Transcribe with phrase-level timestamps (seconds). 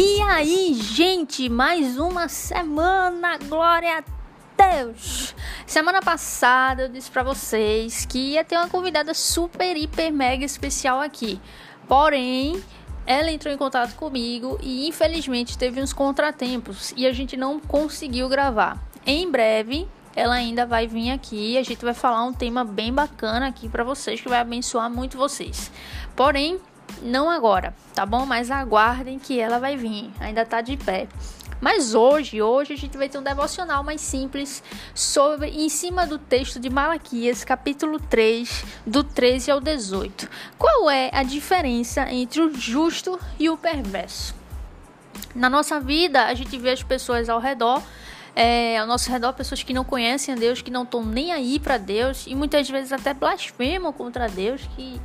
[0.00, 5.34] E aí, gente, mais uma semana, glória a Deus!
[5.66, 11.00] Semana passada eu disse para vocês que ia ter uma convidada super, hiper, mega especial
[11.00, 11.40] aqui.
[11.88, 12.62] Porém,
[13.04, 18.28] ela entrou em contato comigo e infelizmente teve uns contratempos e a gente não conseguiu
[18.28, 18.80] gravar.
[19.04, 22.92] Em breve, ela ainda vai vir aqui e a gente vai falar um tema bem
[22.92, 25.72] bacana aqui para vocês que vai abençoar muito vocês.
[26.14, 26.60] Porém,
[27.02, 28.26] não agora, tá bom?
[28.26, 31.08] Mas aguardem que ela vai vir, ainda tá de pé.
[31.60, 34.62] Mas hoje, hoje a gente vai ter um devocional mais simples
[34.94, 40.28] sobre em cima do texto de Malaquias, capítulo 3, do 13 ao 18.
[40.56, 44.34] Qual é a diferença entre o justo e o perverso?
[45.34, 47.82] Na nossa vida, a gente vê as pessoas ao redor
[48.38, 51.58] é, ao nosso redor pessoas que não conhecem a Deus, que não estão nem aí
[51.58, 55.00] para Deus e muitas vezes até blasfemam contra Deus, que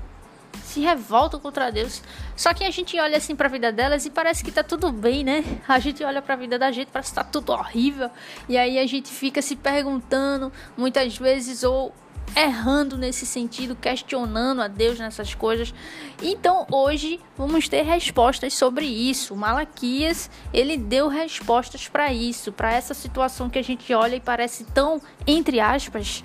[0.74, 2.02] se revoltam contra Deus.
[2.36, 4.92] Só que a gente olha assim para a vida delas e parece que tá tudo
[4.92, 5.44] bem, né?
[5.68, 8.10] A gente olha para a vida da gente, parece que tá tudo horrível.
[8.50, 11.94] E aí a gente fica se perguntando muitas vezes ou
[12.36, 15.74] errando nesse sentido, questionando a Deus nessas coisas.
[16.22, 19.36] Então, hoje vamos ter respostas sobre isso.
[19.36, 24.64] Malaquias, ele deu respostas para isso, para essa situação que a gente olha e parece
[24.64, 26.24] tão entre aspas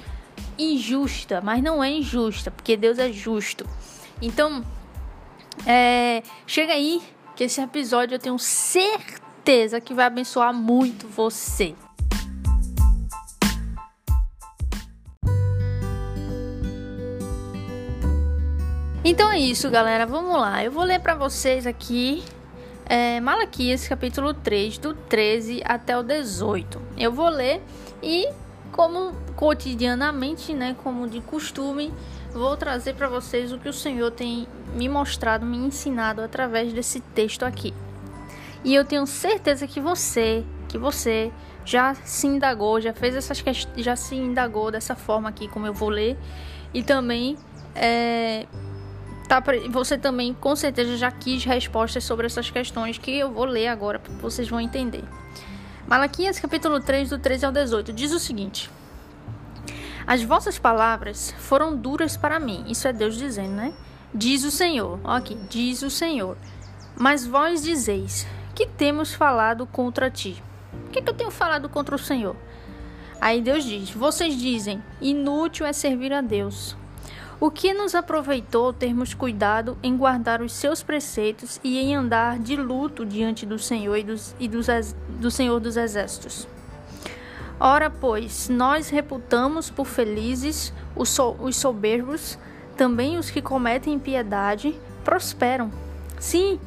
[0.59, 3.67] injusta, mas não é injusta, porque Deus é justo.
[4.21, 4.65] Então,
[5.67, 7.03] é, chega aí
[7.37, 11.75] que esse episódio eu tenho certeza que vai abençoar muito você.
[19.05, 20.05] Então é isso, galera.
[20.05, 20.63] Vamos lá.
[20.63, 22.23] Eu vou ler para vocês aqui
[22.85, 26.81] é, Malaquias, capítulo 3, do 13 até o 18.
[26.97, 27.63] Eu vou ler
[28.03, 28.29] e,
[28.73, 31.93] como cotidianamente, né, como de costume,
[32.33, 37.01] vou trazer para vocês o que o Senhor tem me mostrado, me ensinado através desse
[37.01, 37.73] texto aqui.
[38.65, 41.33] E eu tenho certeza que você, que você
[41.65, 45.73] já se indagou, já fez essas questões, já se indagou dessa forma aqui, como eu
[45.73, 46.17] vou ler,
[46.73, 47.37] e também
[47.75, 48.47] é,
[49.29, 53.69] tá, você também com certeza já quis respostas sobre essas questões que eu vou ler
[53.69, 55.05] agora, vocês vão entender.
[55.87, 58.71] Malaquias capítulo 3, do 13 ao 18, diz o seguinte.
[60.09, 62.65] As vossas palavras foram duras para mim.
[62.67, 63.75] Isso é Deus dizendo, né?
[64.15, 64.99] Diz o Senhor.
[65.05, 66.35] Ó aqui, diz o Senhor.
[66.97, 70.43] Mas vós dizeis: Que temos falado contra ti?
[70.87, 72.35] O que, que eu tenho falado contra o Senhor?
[73.21, 76.75] Aí Deus diz: Vocês dizem: Inútil é servir a Deus.
[77.39, 82.57] O que nos aproveitou termos cuidado em guardar os seus preceitos e em andar de
[82.57, 84.69] luto diante do Senhor e, dos, e dos,
[85.21, 86.49] do Senhor dos Exércitos?
[87.61, 92.39] Ora, pois, nós reputamos por felizes os, so os soberbos,
[92.77, 95.69] também os que cometem impiedade prosperam.
[96.21, 96.61] Sim,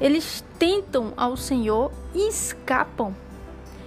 [0.00, 3.12] eles tentam ao Senhor e escapam.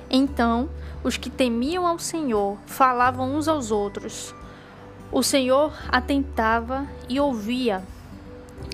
[0.09, 0.70] Então,
[1.02, 4.36] os que temiam ao Senhor falavam uns aos outros.
[5.14, 7.81] O Senhor atentava e ouvia.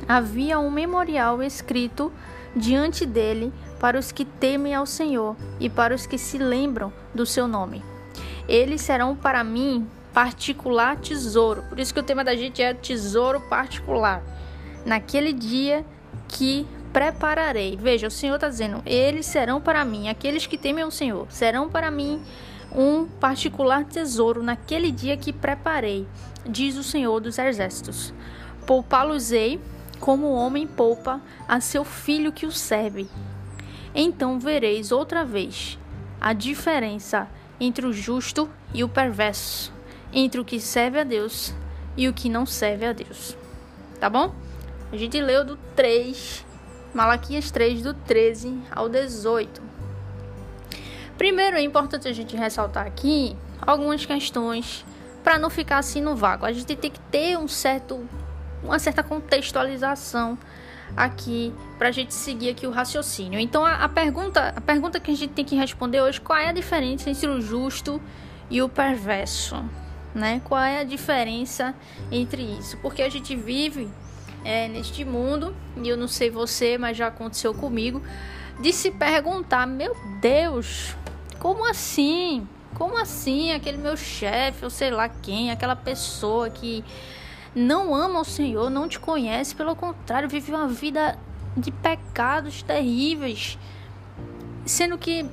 [0.07, 2.11] Havia um memorial escrito
[2.55, 7.25] diante dele para os que temem ao Senhor e para os que se lembram do
[7.25, 7.83] seu nome.
[8.47, 11.63] Eles serão para mim particular tesouro.
[11.63, 14.21] Por isso que o tema da gente é tesouro particular.
[14.85, 15.83] Naquele dia
[16.27, 17.75] que prepararei.
[17.75, 21.69] Veja, o Senhor está dizendo: eles serão para mim, aqueles que temem ao Senhor, serão
[21.69, 22.21] para mim
[22.73, 26.07] um particular tesouro naquele dia que preparei,
[26.45, 28.13] diz o Senhor dos Exércitos.
[28.65, 29.59] Poupá-los-ei
[29.99, 33.07] como o homem poupa a seu filho que o serve.
[33.93, 35.77] Então vereis outra vez
[36.25, 37.27] a diferença
[37.59, 39.71] entre o justo e o perverso,
[40.11, 41.53] entre o que serve a Deus
[41.95, 43.37] e o que não serve a Deus.
[43.99, 44.33] Tá bom?
[44.91, 46.43] A gente leu do 3,
[46.95, 49.61] Malaquias 3, do 13 ao 18.
[51.15, 54.83] Primeiro, é importante a gente ressaltar aqui algumas questões
[55.23, 56.47] para não ficar assim no vácuo.
[56.47, 58.03] A gente tem que ter um certo,
[58.63, 60.39] uma certa contextualização
[60.95, 63.39] aqui para a gente seguir aqui o raciocínio.
[63.39, 66.49] Então a, a, pergunta, a pergunta que a gente tem que responder hoje, qual é
[66.49, 68.01] a diferença entre o justo
[68.49, 69.63] e o perverso,
[70.13, 70.41] né?
[70.45, 71.75] Qual é a diferença
[72.11, 72.77] entre isso?
[72.77, 73.89] Porque a gente vive
[74.43, 78.01] é, neste mundo e eu não sei você, mas já aconteceu comigo
[78.59, 80.95] de se perguntar, meu Deus,
[81.39, 82.47] como assim?
[82.73, 86.83] Como assim aquele meu chefe, ou sei lá quem, aquela pessoa que
[87.55, 91.17] não ama o Senhor, não te conhece, pelo contrário, vive uma vida
[91.55, 93.57] de pecados terríveis,
[94.65, 95.25] sendo que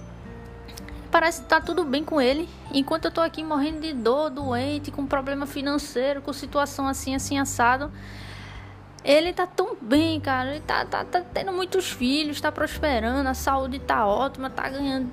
[1.10, 4.92] parece estar tá tudo bem com ele, enquanto eu tô aqui morrendo de dor, doente,
[4.92, 7.90] com problema financeiro, com situação assim, assim, assado.
[9.04, 10.52] Ele tá tão bem, cara.
[10.52, 15.10] Ele tá, tá, tá tendo muitos filhos, tá prosperando, a saúde tá ótima, tá ganhando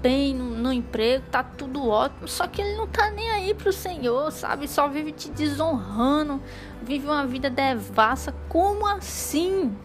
[0.00, 2.26] bem no, no, emprego, tá tudo ótimo.
[2.26, 4.66] Só que ele não tá nem aí pro Senhor, sabe?
[4.66, 6.42] Só vive te desonrando,
[6.82, 8.34] vive uma vida devassa.
[8.48, 9.76] Como assim?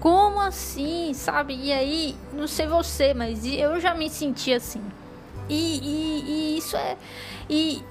[0.00, 1.54] Como assim, sabe?
[1.54, 4.82] E aí, não sei você, mas eu já me senti assim.
[5.48, 6.96] E, e, e isso é.
[7.48, 7.82] E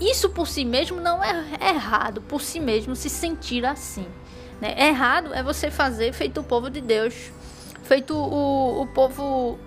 [0.00, 4.06] isso por si mesmo não é errado, por si mesmo se sentir assim.
[4.60, 4.88] Né?
[4.88, 7.32] Errado é você fazer feito o povo de Deus,
[7.82, 9.58] feito o, o povo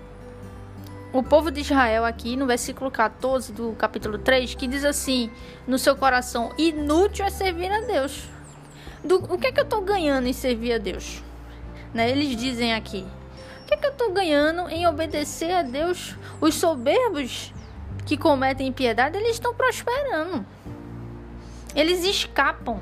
[1.14, 5.30] o povo de Israel aqui no versículo 14 do capítulo 3, que diz assim:
[5.64, 8.28] No seu coração, inútil é servir a Deus.
[9.04, 11.22] Do, o que é que eu estou ganhando em servir a Deus?
[11.94, 12.10] Né?
[12.10, 13.06] Eles dizem aqui:
[13.62, 16.16] O que é que eu estou ganhando em obedecer a Deus?
[16.40, 17.54] Os soberbos
[18.04, 20.44] que cometem impiedade, eles estão prosperando.
[21.76, 22.80] Eles escapam.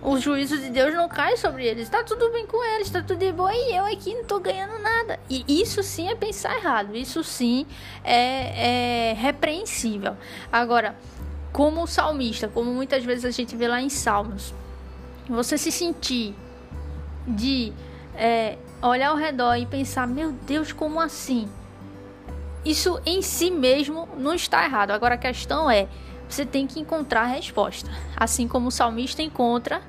[0.00, 1.84] O juízo de Deus não cai sobre eles.
[1.84, 4.78] Está tudo bem com eles, está tudo de boa e eu aqui não estou ganhando
[4.78, 5.18] nada.
[5.28, 6.96] E isso sim é pensar errado.
[6.96, 7.66] Isso sim
[8.04, 10.16] é, é repreensível.
[10.52, 10.94] Agora,
[11.52, 14.54] como salmista, como muitas vezes a gente vê lá em Salmos,
[15.28, 16.34] você se sentir
[17.26, 17.72] de
[18.14, 21.48] é, olhar ao redor e pensar: meu Deus, como assim?
[22.64, 24.90] Isso em si mesmo não está errado.
[24.90, 25.88] Agora a questão é,
[26.28, 27.90] você tem que encontrar a resposta.
[28.16, 29.80] Assim como o salmista encontra,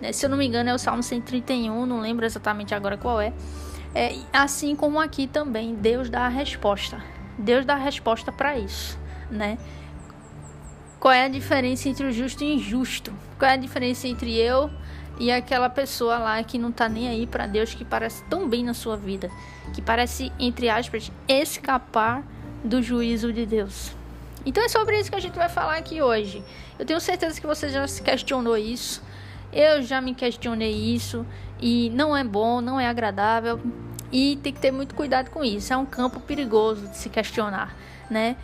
[0.00, 3.20] né, se eu não me engano é o Salmo 131, não lembro exatamente agora qual
[3.20, 3.32] é.
[3.94, 7.02] é assim como aqui também, Deus dá a resposta.
[7.38, 8.98] Deus dá a resposta para isso,
[9.30, 9.58] né?
[11.00, 13.12] Qual é a diferença entre o justo e o injusto?
[13.38, 14.70] Qual é a diferença entre eu
[15.18, 18.64] e aquela pessoa lá que não tá nem aí para Deus, que parece tão bem
[18.64, 19.30] na sua vida,
[19.74, 22.22] que parece, entre aspas, escapar
[22.64, 23.92] do juízo de Deus.
[24.44, 26.42] Então é sobre isso que a gente vai falar aqui hoje.
[26.78, 29.02] Eu tenho certeza que você já se questionou isso.
[29.52, 31.26] Eu já me questionei isso
[31.60, 33.60] e não é bom, não é agradável
[34.10, 35.72] e tem que ter muito cuidado com isso.
[35.72, 37.76] É um campo perigoso de se questionar,
[38.10, 38.36] né?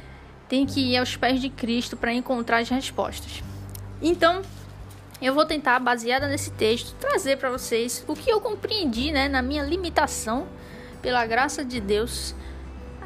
[0.49, 3.43] Tem que ir aos pés de Cristo para encontrar as respostas.
[4.01, 4.43] Então,
[5.21, 9.43] eu vou tentar, baseada nesse texto, trazer para vocês o que eu compreendi, né, na
[9.43, 10.47] minha limitação,
[11.03, 12.35] pela graça de Deus,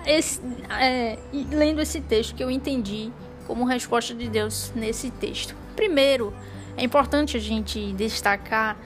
[0.06, 0.40] esse,
[0.70, 1.18] é,
[1.50, 3.12] lendo esse texto que eu entendi
[3.46, 5.54] como resposta de Deus nesse texto.
[5.76, 6.34] Primeiro,
[6.76, 8.76] é importante a gente destacar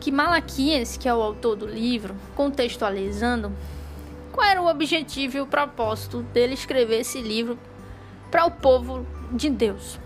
[0.00, 3.52] que Malaquias, que é o autor do livro, contextualizando,
[4.32, 7.58] qual era o objetivo e o propósito dele escrever esse livro
[8.30, 10.00] para o povo de Deus.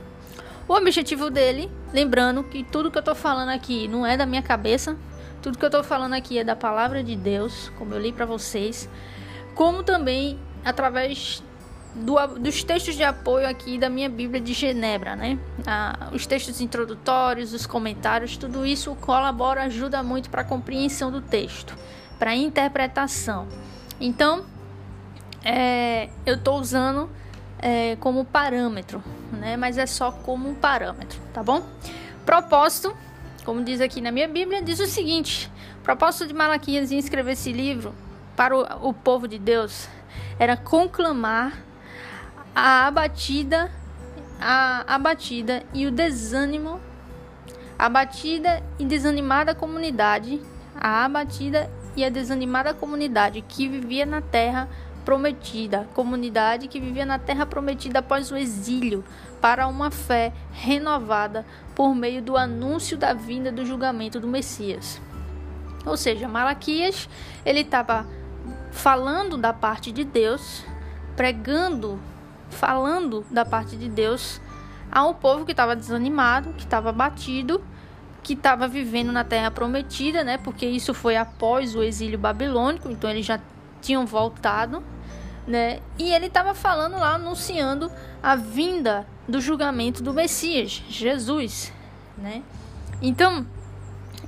[0.69, 4.43] O objetivo dele, lembrando que tudo que eu estou falando aqui não é da minha
[4.43, 4.97] cabeça,
[5.41, 8.27] tudo que eu estou falando aqui é da palavra de Deus, como eu li para
[8.27, 8.89] vocês,
[9.57, 11.43] como também através
[11.95, 15.39] do, dos textos de apoio aqui da minha Bíblia de Genebra, né?
[15.67, 21.23] Ah, os textos introdutórios, os comentários, tudo isso colabora, ajuda muito para a compreensão do
[21.23, 21.75] texto,
[22.19, 23.49] para a interpretação.
[23.99, 24.45] Então,
[25.43, 27.09] é, eu estou usando
[27.59, 29.57] é, como parâmetro, né?
[29.57, 31.67] Mas é só como um parâmetro, tá bom?
[32.27, 32.95] Propósito,
[33.43, 35.51] como diz aqui na minha Bíblia, diz o seguinte:
[35.83, 37.95] propósito de Malaquias em escrever esse livro
[38.37, 39.89] para o, o povo de Deus
[40.39, 41.65] era conclamar
[42.55, 43.71] a abatida,
[44.41, 46.81] a abatida e o desânimo,
[47.79, 50.41] abatida e desanimada comunidade,
[50.75, 54.69] a abatida e a desanimada comunidade que vivia na terra
[55.05, 59.05] prometida, comunidade que vivia na terra prometida após o exílio,
[59.41, 65.01] para uma fé renovada por meio do anúncio da vinda do julgamento do Messias.
[65.85, 67.09] Ou seja, Malaquias,
[67.45, 68.07] ele estava
[68.77, 70.65] falando da parte de Deus,
[71.17, 71.99] pregando,
[72.51, 74.41] falando da parte de Deus
[74.91, 77.63] a um povo que estava desanimado, que estava batido,
[78.23, 80.39] que estava vivendo na terra prometida, né?
[80.39, 83.41] Porque isso foi após o exílio babilônico, então eles já
[83.81, 84.83] tinham voltado
[85.47, 85.81] né?
[85.99, 87.91] E ele estava falando lá, anunciando
[88.23, 91.73] a vinda do julgamento do Messias, Jesus,
[92.19, 92.43] né?
[93.01, 93.47] Então,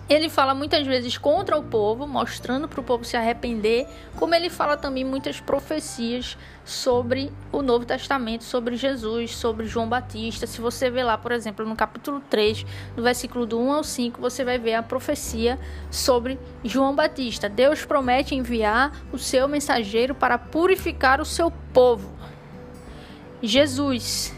[0.09, 3.87] ele fala muitas vezes contra o povo, mostrando para o povo se arrepender,
[4.17, 10.47] como ele fala também muitas profecias sobre o Novo Testamento, sobre Jesus, sobre João Batista.
[10.47, 12.65] Se você ver lá, por exemplo, no capítulo 3,
[12.97, 15.59] no versículo do 1 ao 5, você vai ver a profecia
[15.91, 17.47] sobre João Batista.
[17.47, 22.17] Deus promete enviar o seu mensageiro para purificar o seu povo.
[23.43, 24.35] Jesus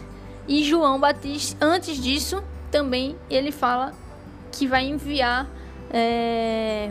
[0.48, 3.92] e João Batista, antes disso, também ele fala
[4.50, 5.48] que vai enviar
[5.92, 6.90] é,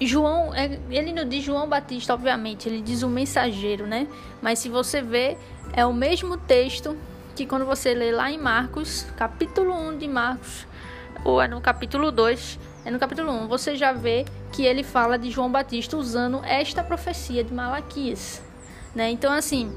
[0.00, 4.06] João, é, ele não diz João Batista, obviamente, ele diz o mensageiro, né?
[4.40, 5.36] Mas se você ver,
[5.72, 6.96] é o mesmo texto
[7.34, 10.66] que quando você lê lá em Marcos, capítulo 1 de Marcos,
[11.24, 15.18] ou é no capítulo 2, é no capítulo 1, você já vê que ele fala
[15.18, 18.42] de João Batista usando esta profecia de Malaquias,
[18.94, 19.10] né?
[19.10, 19.72] Então assim,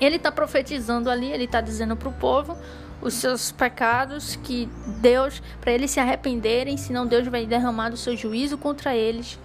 [0.00, 2.56] ele está profetizando ali, ele está dizendo para o povo
[3.00, 4.68] os seus pecados, que
[5.00, 9.38] Deus, para eles se arrependerem, senão Deus vai derramar o seu juízo contra eles.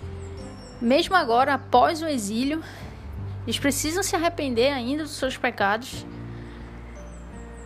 [0.81, 2.61] Mesmo agora, após o exílio,
[3.43, 6.05] eles precisam se arrepender ainda dos seus pecados.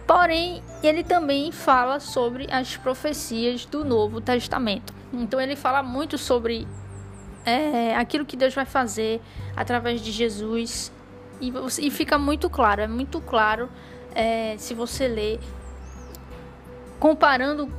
[0.05, 4.93] Porém, ele também fala sobre as profecias do Novo Testamento.
[5.12, 6.67] Então, ele fala muito sobre
[7.46, 9.22] é, aquilo que Deus vai fazer
[9.55, 10.91] através de Jesus.
[11.41, 13.69] E, e fica muito claro, é muito claro
[14.13, 15.39] é, se você ler
[16.99, 17.69] comparando,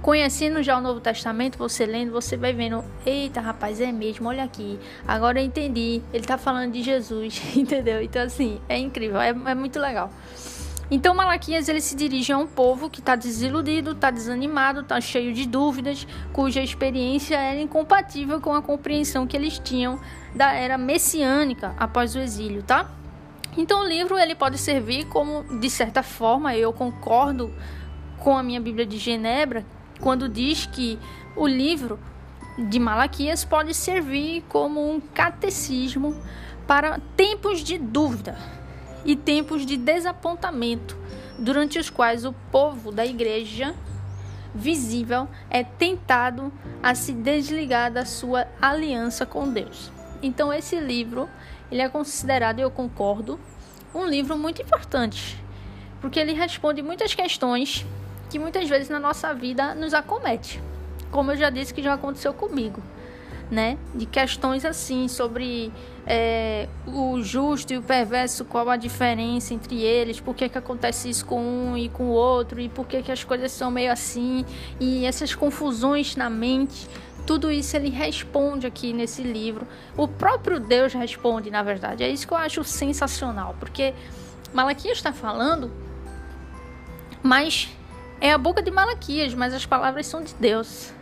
[0.00, 4.44] conhecendo já o Novo Testamento, você lendo, você vai vendo, eita rapaz, é mesmo, olha
[4.44, 8.00] aqui, agora eu entendi, ele está falando de Jesus, entendeu?
[8.00, 10.12] Então assim, é incrível, é, é muito legal.
[10.90, 15.34] Então Malaquias ele se dirige a um povo que está desiludido, está desanimado, está cheio
[15.34, 20.00] de dúvidas, cuja experiência era incompatível com a compreensão que eles tinham
[20.34, 22.90] da era messiânica após o exílio, tá?
[23.54, 27.52] Então o livro ele pode servir como, de certa forma, eu concordo
[28.20, 29.64] com a minha Bíblia de Genebra,
[30.00, 30.98] quando diz que
[31.36, 31.98] o livro
[32.58, 36.16] de Malaquias pode servir como um catecismo
[36.66, 38.36] para tempos de dúvida
[39.04, 40.96] e tempos de desapontamento,
[41.38, 43.74] durante os quais o povo da igreja
[44.54, 49.92] visível é tentado a se desligar da sua aliança com Deus.
[50.20, 51.28] Então esse livro,
[51.70, 53.38] ele é considerado, eu concordo,
[53.94, 55.42] um livro muito importante,
[56.00, 57.86] porque ele responde muitas questões
[58.28, 60.62] que muitas vezes na nossa vida nos acomete.
[61.10, 62.82] Como eu já disse que já aconteceu comigo,
[63.50, 63.78] né?
[63.94, 65.72] De questões assim sobre
[66.06, 71.08] é, o justo e o perverso, qual a diferença entre eles, por que, que acontece
[71.08, 73.90] isso com um e com o outro, e por que, que as coisas são meio
[73.90, 74.44] assim,
[74.78, 76.88] e essas confusões na mente.
[77.26, 79.66] Tudo isso ele responde aqui nesse livro.
[79.94, 82.02] O próprio Deus responde, na verdade.
[82.02, 83.92] É isso que eu acho sensacional, porque
[84.52, 85.70] Malaquias está falando,
[87.22, 87.68] mas
[88.20, 90.92] é a boca de Malaquias, mas as palavras são de Deus.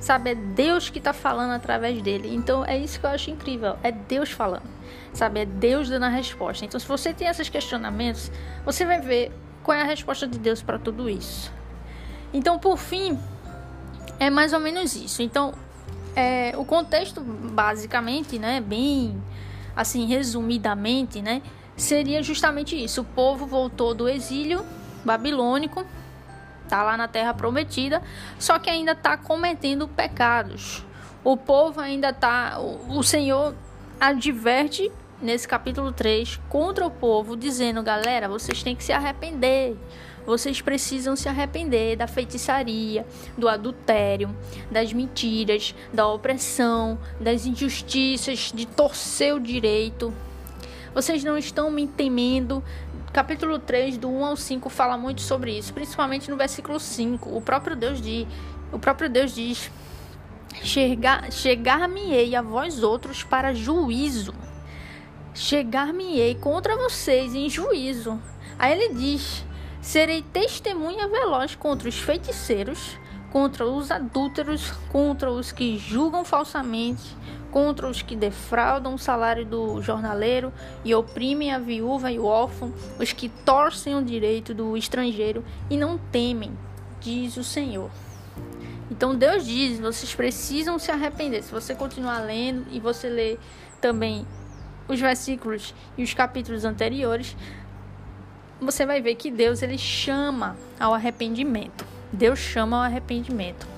[0.00, 2.34] Sabe, é Deus que está falando através dele.
[2.34, 3.76] Então é isso que eu acho incrível.
[3.82, 4.68] É Deus falando.
[5.12, 6.64] Sabe, é Deus dando a resposta.
[6.64, 8.30] Então, se você tem esses questionamentos,
[8.64, 9.30] você vai ver
[9.62, 11.52] qual é a resposta de Deus para tudo isso.
[12.32, 13.18] Então, por fim,
[14.18, 15.22] é mais ou menos isso.
[15.22, 15.52] Então,
[16.16, 19.22] é, o contexto, basicamente, né, bem
[19.76, 21.42] assim, resumidamente, né,
[21.76, 23.02] seria justamente isso.
[23.02, 24.64] O povo voltou do exílio
[25.04, 25.84] babilônico
[26.72, 28.02] está lá na terra prometida,
[28.38, 30.82] só que ainda está cometendo pecados.
[31.22, 32.58] O povo ainda está.
[32.58, 33.54] O Senhor
[34.00, 39.76] adverte nesse capítulo 3 contra o povo, dizendo: galera, vocês têm que se arrepender.
[40.24, 43.04] Vocês precisam se arrepender da feitiçaria,
[43.36, 44.34] do adultério,
[44.70, 50.14] das mentiras, da opressão, das injustiças, de torcer o direito.
[50.94, 52.62] Vocês não estão me temendo
[53.12, 57.36] capítulo 3, do 1 ao 5, fala muito sobre isso, principalmente no versículo 5.
[57.36, 58.26] O próprio Deus diz,
[58.72, 59.70] o próprio Deus diz:
[61.30, 64.34] Chegar-me-ei a vós outros para juízo.
[65.34, 68.20] Chegar-me-ei contra vocês em juízo.
[68.58, 69.44] Aí ele diz:
[69.80, 72.98] Serei testemunha veloz contra os feiticeiros,
[73.30, 77.16] contra os adúlteros, contra os que julgam falsamente,
[77.52, 80.50] contra os que defraudam o salário do jornaleiro
[80.82, 85.76] e oprimem a viúva e o órfão, os que torcem o direito do estrangeiro e
[85.76, 86.50] não temem,
[86.98, 87.90] diz o Senhor.
[88.90, 91.42] Então Deus diz: vocês precisam se arrepender.
[91.42, 93.38] Se você continuar lendo e você ler
[93.80, 94.26] também
[94.88, 97.36] os versículos e os capítulos anteriores,
[98.60, 101.84] você vai ver que Deus ele chama ao arrependimento.
[102.12, 103.71] Deus chama ao arrependimento.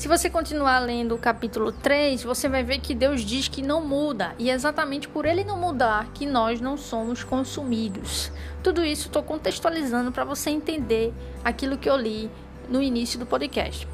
[0.00, 3.86] Se você continuar lendo o capítulo 3, você vai ver que Deus diz que não
[3.86, 8.32] muda, e é exatamente por ele não mudar que nós não somos consumidos.
[8.62, 11.12] Tudo isso estou contextualizando para você entender
[11.44, 12.30] aquilo que eu li
[12.66, 13.86] no início do podcast.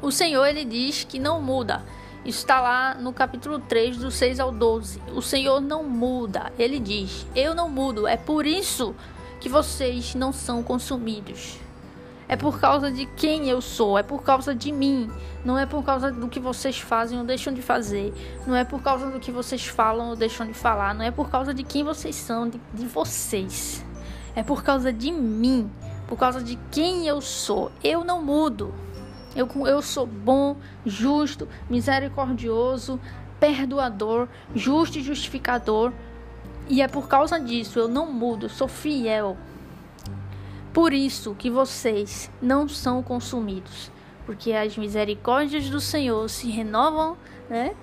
[0.00, 1.84] O Senhor ele diz que não muda.
[2.24, 5.02] Isso está lá no capítulo 3, do 6 ao 12.
[5.16, 6.52] O Senhor não muda.
[6.56, 8.06] Ele diz: Eu não mudo.
[8.06, 8.94] É por isso
[9.40, 11.65] que vocês não são consumidos.
[12.28, 15.08] É por causa de quem eu sou, é por causa de mim.
[15.44, 18.12] Não é por causa do que vocês fazem ou deixam de fazer.
[18.46, 20.92] Não é por causa do que vocês falam ou deixam de falar.
[20.92, 23.84] Não é por causa de quem vocês são, de, de vocês.
[24.34, 25.70] É por causa de mim.
[26.08, 27.70] Por causa de quem eu sou.
[27.82, 28.74] Eu não mudo.
[29.36, 32.98] Eu, eu sou bom, justo, misericordioso,
[33.38, 35.92] perdoador, justo e justificador.
[36.68, 39.36] E é por causa disso eu não mudo, sou fiel.
[40.76, 43.90] Por isso que vocês não são consumidos,
[44.26, 47.16] porque as misericórdias do Senhor se renovam,
[47.48, 47.74] né?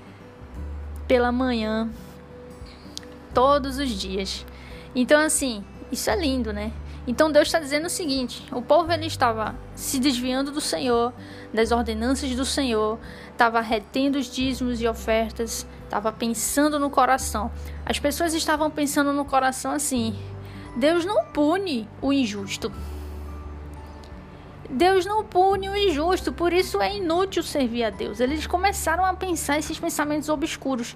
[1.07, 1.89] Pela manhã,
[3.33, 4.45] todos os dias.
[4.93, 6.71] Então, assim, isso é lindo, né?
[7.07, 11.11] Então Deus está dizendo o seguinte: o povo ele estava se desviando do Senhor,
[11.51, 12.99] das ordenanças do Senhor,
[13.31, 17.51] estava retendo os dízimos e ofertas, estava pensando no coração.
[17.87, 20.15] As pessoas estavam pensando no coração assim:
[20.75, 22.71] Deus não pune o injusto.
[24.69, 28.19] Deus não pune o injusto, por isso é inútil servir a Deus.
[28.19, 30.95] Eles começaram a pensar esses pensamentos obscuros.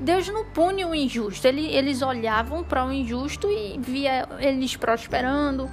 [0.00, 1.46] Deus não pune o injusto.
[1.46, 5.70] Ele, eles olhavam para o injusto e via eles prosperando,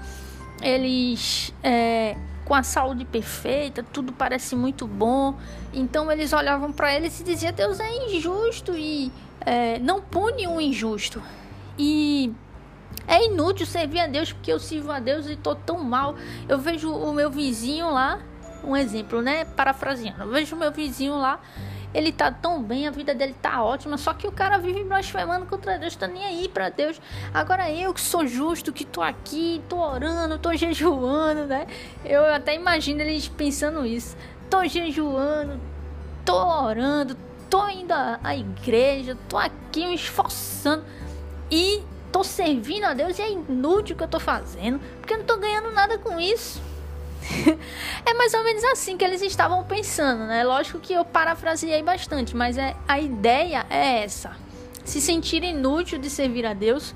[0.61, 2.15] eles é,
[2.45, 5.35] com a saúde perfeita, tudo parece muito bom.
[5.73, 10.61] Então eles olhavam para eles e diziam: Deus é injusto e é, não pune o
[10.61, 11.21] injusto.
[11.77, 12.31] E
[13.09, 16.15] é inútil servir a Deus porque eu sirvo a Deus e estou tão mal.
[16.47, 18.19] Eu vejo o meu vizinho lá,
[18.63, 19.43] um exemplo, né?
[19.43, 21.41] Parafraseando, eu vejo o meu vizinho lá
[21.93, 25.45] ele tá tão bem, a vida dele tá ótima, só que o cara vive blasfemando
[25.45, 27.01] contra Deus, tá nem aí para Deus.
[27.33, 31.65] Agora eu que sou justo, que tô aqui, tô orando, tô jejuando, né?
[32.05, 34.15] Eu até imagino eles pensando isso.
[34.49, 35.59] Tô jejuando,
[36.23, 37.17] tô orando,
[37.49, 40.83] tô indo à igreja, tô aqui me esforçando
[41.49, 45.19] e tô servindo a Deus e é inútil o que eu tô fazendo, porque eu
[45.19, 46.61] não tô ganhando nada com isso.
[48.05, 50.43] é mais ou menos assim que eles estavam pensando, né?
[50.43, 54.35] Lógico que eu parafraseei bastante, mas é, a ideia é essa:
[54.83, 56.95] se sentir inútil de servir a Deus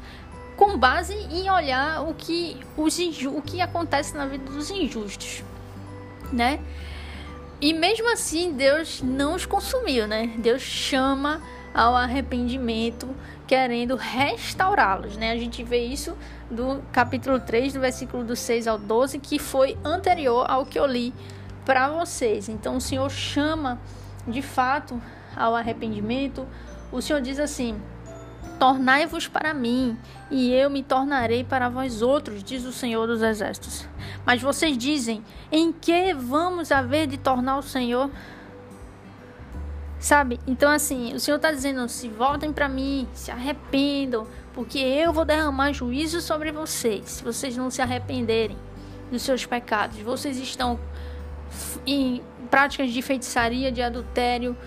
[0.56, 5.44] com base em olhar o que, os o que acontece na vida dos injustos,
[6.32, 6.60] né?
[7.60, 10.34] E mesmo assim, Deus não os consumiu, né?
[10.38, 11.42] Deus chama
[11.74, 13.10] ao arrependimento,
[13.48, 15.32] querendo restaurá-los, né?
[15.32, 16.16] A gente vê isso
[16.50, 20.86] do capítulo 3, do versículo do 6 ao 12, que foi anterior ao que eu
[20.86, 21.14] li
[21.66, 22.48] para vocês.
[22.48, 23.80] Então o Senhor chama
[24.28, 25.02] de fato
[25.36, 26.48] ao arrependimento.
[26.92, 27.80] O Senhor diz assim:
[28.60, 29.98] Tornai-vos para mim,
[30.30, 33.88] e eu me tornarei para vós outros, diz o Senhor dos Exércitos.
[34.26, 38.10] Mas vocês dizem: Em que vamos haver de tornar o Senhor?
[40.04, 40.38] Sabe?
[40.46, 45.24] Então, assim, o Senhor está dizendo: se voltem para mim, se arrependam, porque eu vou
[45.24, 48.58] derramar juízo sobre vocês, se vocês não se arrependerem
[49.10, 49.98] dos seus pecados.
[50.00, 50.78] Vocês estão
[51.88, 54.58] em práticas de feitiçaria, de adultério,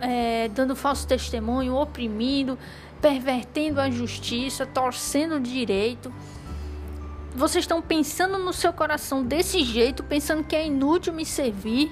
[0.00, 2.56] é, dando falso testemunho, oprimindo,
[3.02, 6.14] pervertendo a justiça, torcendo o direito.
[7.34, 11.90] Vocês estão pensando no seu coração desse jeito, pensando que é inútil me servir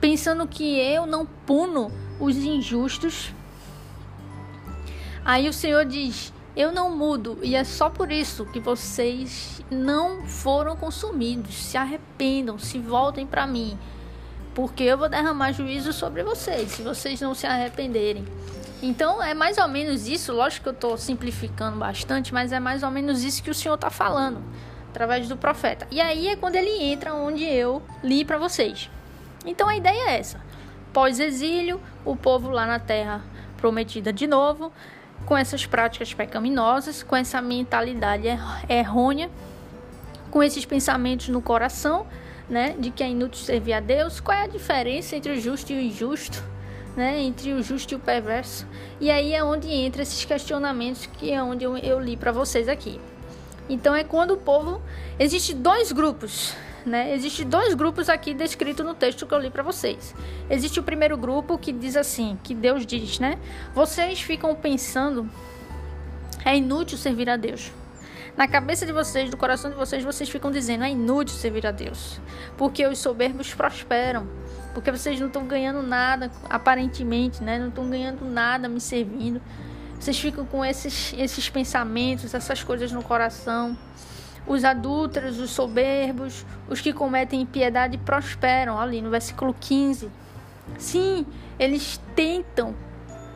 [0.00, 3.32] pensando que eu não puno os injustos.
[5.24, 10.26] Aí o Senhor diz: Eu não mudo, e é só por isso que vocês não
[10.26, 11.54] foram consumidos.
[11.54, 13.78] Se arrependam, se voltem para mim,
[14.54, 18.24] porque eu vou derramar juízo sobre vocês, se vocês não se arrependerem.
[18.80, 22.84] Então é mais ou menos isso, lógico que eu estou simplificando bastante, mas é mais
[22.84, 24.40] ou menos isso que o Senhor está falando
[24.88, 25.86] através do profeta.
[25.90, 28.88] E aí é quando ele entra onde eu li para vocês.
[29.48, 30.38] Então a ideia é essa:
[30.92, 33.22] pós-exílio, o povo lá na terra
[33.56, 34.70] prometida de novo,
[35.24, 38.28] com essas práticas pecaminosas, com essa mentalidade
[38.68, 39.30] errônea,
[40.30, 42.06] com esses pensamentos no coração,
[42.48, 44.20] né, de que é inútil servir a Deus.
[44.20, 46.44] Qual é a diferença entre o justo e o injusto?
[46.94, 48.66] Né, entre o justo e o perverso.
[49.00, 52.68] E aí é onde entra esses questionamentos que é onde eu, eu li para vocês
[52.68, 53.00] aqui.
[53.68, 54.82] Então é quando o povo
[55.18, 56.54] existe dois grupos
[56.88, 57.14] né?
[57.14, 60.14] Existem dois grupos aqui descritos no texto que eu li para vocês.
[60.48, 63.38] Existe o primeiro grupo que diz assim, que Deus diz, né?
[63.74, 65.28] Vocês ficam pensando
[66.44, 67.70] é inútil servir a Deus.
[68.36, 71.72] Na cabeça de vocês, do coração de vocês, vocês ficam dizendo é inútil servir a
[71.72, 72.20] Deus,
[72.56, 74.28] porque os soberbos prosperam,
[74.72, 77.58] porque vocês não estão ganhando nada, aparentemente, né?
[77.58, 79.42] Não estão ganhando nada me servindo.
[79.98, 83.76] Vocês ficam com esses, esses pensamentos, essas coisas no coração.
[84.48, 90.10] Os adúlteros, os soberbos, os que cometem impiedade prosperam, ali no versículo 15.
[90.78, 91.26] Sim,
[91.58, 92.74] eles tentam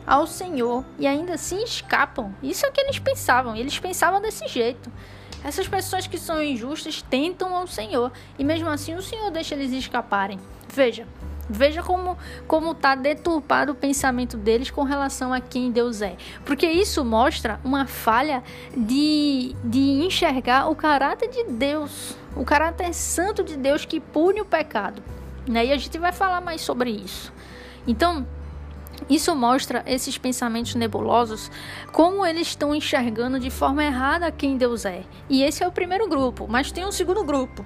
[0.05, 2.33] ao Senhor e ainda assim escapam.
[2.41, 4.91] Isso é o que eles pensavam, eles pensavam desse jeito.
[5.43, 9.71] Essas pessoas que são injustas tentam ao Senhor e mesmo assim o Senhor deixa eles
[9.71, 10.39] escaparem.
[10.73, 11.05] Veja,
[11.49, 16.15] Veja como como está deturpado o pensamento deles com relação a quem Deus é.
[16.45, 18.43] Porque isso mostra uma falha
[18.75, 24.45] de, de enxergar o caráter de Deus, o caráter santo de Deus que pune o
[24.45, 25.03] pecado.
[25.47, 25.65] Né?
[25.65, 27.33] E a gente vai falar mais sobre isso.
[27.85, 28.25] Então,
[29.09, 31.51] isso mostra esses pensamentos nebulosos,
[31.91, 35.03] como eles estão enxergando de forma errada quem Deus é.
[35.29, 37.65] E esse é o primeiro grupo, mas tem um segundo grupo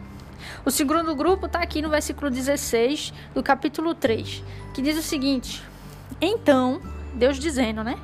[0.65, 5.63] O segundo grupo está aqui no versículo 16 do capítulo 3, que diz o seguinte:
[6.21, 6.81] Então,
[7.13, 7.97] Deus dizendo, né?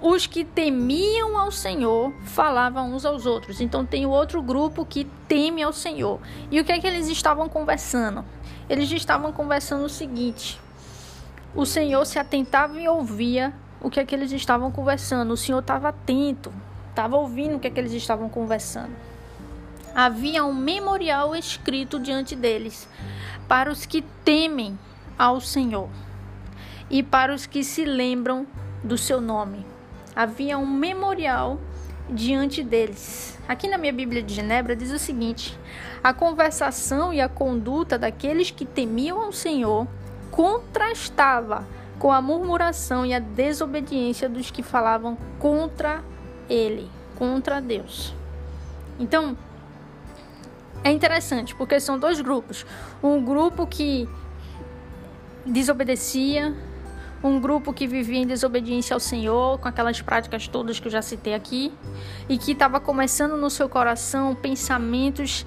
[0.00, 3.60] Os que temiam ao Senhor falavam uns aos outros.
[3.62, 6.20] Então tem o outro grupo que teme ao Senhor.
[6.50, 8.22] E o que é que eles estavam conversando?
[8.68, 10.60] Eles estavam conversando o seguinte:
[11.54, 15.32] o Senhor se atentava e ouvia o que é que eles estavam conversando.
[15.32, 16.52] O Senhor estava atento,
[16.90, 18.94] estava ouvindo o que é que eles estavam conversando.
[19.96, 22.86] Havia um memorial escrito diante deles
[23.48, 24.78] para os que temem
[25.18, 25.88] ao Senhor
[26.90, 28.46] e para os que se lembram
[28.84, 29.64] do seu nome.
[30.14, 31.58] Havia um memorial
[32.10, 33.38] diante deles.
[33.48, 35.58] Aqui na minha Bíblia de Genebra diz o seguinte:
[36.04, 39.88] a conversação e a conduta daqueles que temiam ao Senhor
[40.30, 41.66] contrastava
[41.98, 46.04] com a murmuração e a desobediência dos que falavam contra
[46.50, 48.14] ele, contra Deus.
[49.00, 49.36] Então,
[50.84, 52.64] é interessante porque são dois grupos.
[53.02, 54.08] Um grupo que
[55.44, 56.54] desobedecia,
[57.22, 61.02] um grupo que vivia em desobediência ao Senhor, com aquelas práticas todas que eu já
[61.02, 61.72] citei aqui,
[62.28, 65.46] e que estava começando no seu coração pensamentos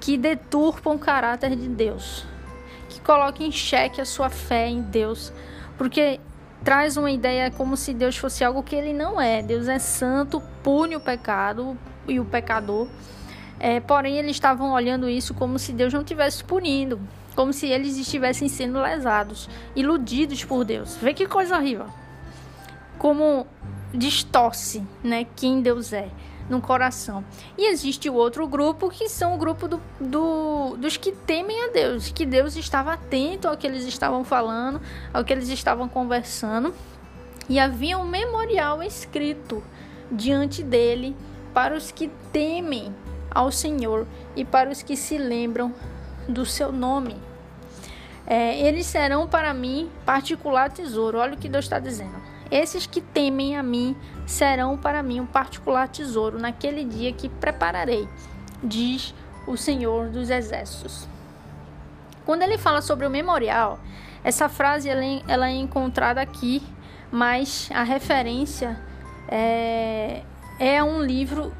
[0.00, 2.26] que deturpam o caráter de Deus
[2.90, 5.32] que coloque em xeque a sua fé em Deus,
[5.78, 6.20] porque
[6.62, 9.40] traz uma ideia como se Deus fosse algo que ele não é.
[9.40, 12.88] Deus é santo, pune o pecado e o pecador.
[13.60, 16.98] É, porém, eles estavam olhando isso como se Deus não estivesse punindo,
[17.36, 20.96] como se eles estivessem sendo lesados, iludidos por Deus.
[20.96, 21.86] Vê que coisa horrível.
[22.98, 23.46] Como
[23.92, 26.08] distorce, né, quem Deus é
[26.48, 27.24] no coração.
[27.56, 31.68] E existe o outro grupo que são o grupo do, do, dos que temem a
[31.68, 34.80] Deus, que Deus estava atento ao que eles estavam falando,
[35.12, 36.74] ao que eles estavam conversando,
[37.48, 39.62] e havia um memorial escrito
[40.10, 41.14] diante dele
[41.54, 42.92] para os que temem
[43.30, 45.74] ao Senhor e para os que se lembram
[46.28, 47.16] do seu nome.
[48.26, 51.18] É, eles serão para mim particular tesouro.
[51.18, 52.14] Olha o que Deus está dizendo.
[52.50, 58.08] Esses que temem a mim serão para mim um particular tesouro naquele dia que prepararei,
[58.62, 59.14] diz
[59.46, 61.08] o Senhor dos Exércitos.
[62.26, 63.78] Quando ele fala sobre o memorial,
[64.22, 66.62] essa frase ela é, ela é encontrada aqui,
[67.10, 68.78] mas a referência
[69.28, 70.22] é,
[70.58, 71.52] é um livro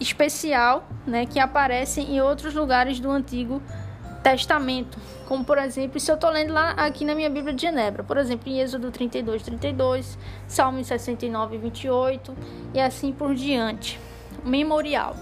[0.00, 3.62] especial né, que aparece em outros lugares do Antigo
[4.22, 4.98] Testamento.
[5.26, 8.16] Como, por exemplo, se eu estou lendo lá aqui na minha Bíblia de Genebra, por
[8.16, 12.36] exemplo, em Êxodo 32, 32, Salmo 69, 28
[12.74, 14.00] e assim por diante.
[14.44, 15.14] Memorial.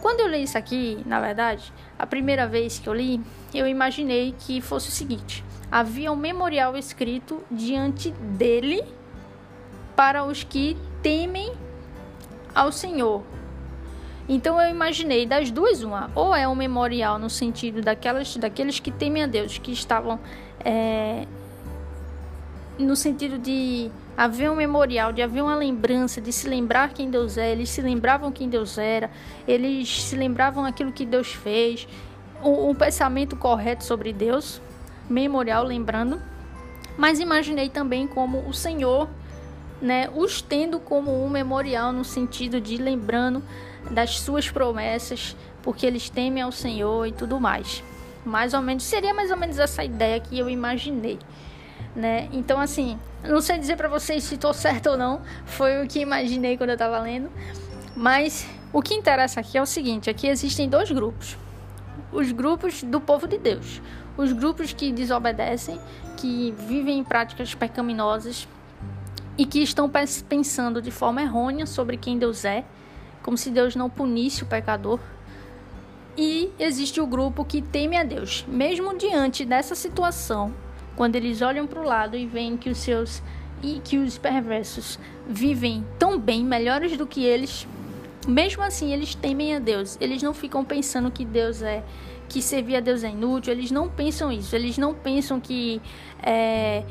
[0.00, 3.20] Quando eu li isso aqui, na verdade, a primeira vez que eu li,
[3.52, 8.82] eu imaginei que fosse o seguinte: havia um memorial escrito diante dele
[9.94, 11.52] para os que temem
[12.54, 13.22] ao Senhor,
[14.32, 18.92] então eu imaginei das duas uma, ou é um memorial no sentido daquelas, daqueles que
[18.92, 20.20] temem a Deus, que estavam
[20.64, 21.26] é,
[22.78, 27.36] no sentido de haver um memorial, de haver uma lembrança, de se lembrar quem Deus
[27.36, 27.50] é.
[27.50, 29.10] Eles se lembravam quem Deus era,
[29.48, 31.88] eles se lembravam aquilo que Deus fez,
[32.40, 34.62] um, um pensamento correto sobre Deus,
[35.08, 36.22] memorial, lembrando.
[36.96, 39.08] Mas imaginei também como o Senhor,
[39.82, 43.42] né, os tendo como um memorial no sentido de lembrando
[43.90, 47.82] das suas promessas, porque eles temem ao Senhor e tudo mais.
[48.24, 51.18] Mais ou menos, seria mais ou menos essa ideia que eu imaginei,
[51.96, 52.28] né?
[52.32, 56.00] Então, assim, não sei dizer para vocês se estou certo ou não, foi o que
[56.00, 57.30] imaginei quando eu estava lendo,
[57.96, 61.36] mas o que interessa aqui é o seguinte: aqui existem dois grupos.
[62.12, 63.80] Os grupos do povo de Deus,
[64.16, 65.80] os grupos que desobedecem,
[66.16, 68.48] que vivem em práticas pecaminosas
[69.38, 69.90] e que estão
[70.28, 72.64] pensando de forma errônea sobre quem Deus é
[73.22, 75.00] como se Deus não punisse o pecador.
[76.16, 80.52] E existe o grupo que teme a Deus, mesmo diante dessa situação,
[80.96, 83.22] quando eles olham para o lado e veem que os seus
[83.62, 87.66] e que os perversos vivem tão bem, melhores do que eles,
[88.26, 89.96] mesmo assim eles temem a Deus.
[90.00, 91.82] Eles não ficam pensando que Deus é
[92.28, 93.52] que servir a Deus é inútil.
[93.52, 94.54] Eles não pensam isso.
[94.54, 95.82] Eles não pensam que
[96.22, 96.84] é,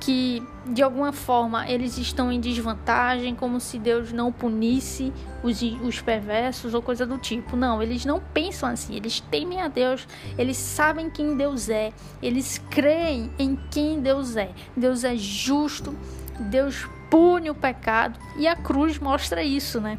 [0.00, 6.00] que de alguma forma eles estão em desvantagem, como se Deus não punisse os, os
[6.00, 7.54] perversos ou coisa do tipo.
[7.54, 10.08] Não, eles não pensam assim, eles temem a Deus,
[10.38, 14.50] eles sabem quem Deus é, eles creem em quem Deus é.
[14.74, 15.94] Deus é justo,
[16.38, 19.98] Deus pune o pecado e a cruz mostra isso, né?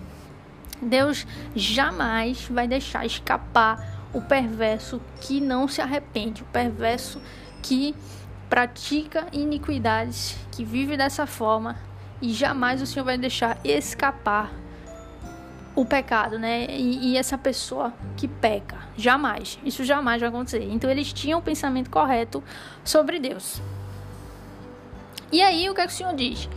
[0.82, 7.22] Deus jamais vai deixar escapar o perverso que não se arrepende, o perverso
[7.62, 7.96] que
[8.52, 11.78] pratica iniquidades, que vive dessa forma,
[12.22, 14.52] e jamais o Senhor vai deixar escapar
[15.74, 16.66] o pecado, né?
[16.70, 18.78] E, e, essa pessoa que peca.
[18.98, 19.58] Jamais.
[19.64, 20.68] Isso jamais vai acontecer.
[20.70, 22.44] Então eles tinham o pensamento correto
[22.84, 23.62] sobre Deus.
[25.32, 26.50] E aí o que, é que o Senhor diz?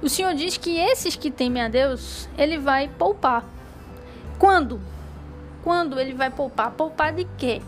[0.00, 3.44] O Senhor diz que esses que temem a Deus, ele vai poupar.
[4.38, 4.80] Quando?
[5.62, 6.70] Quando ele vai poupar?
[6.70, 7.60] Poupar de quê?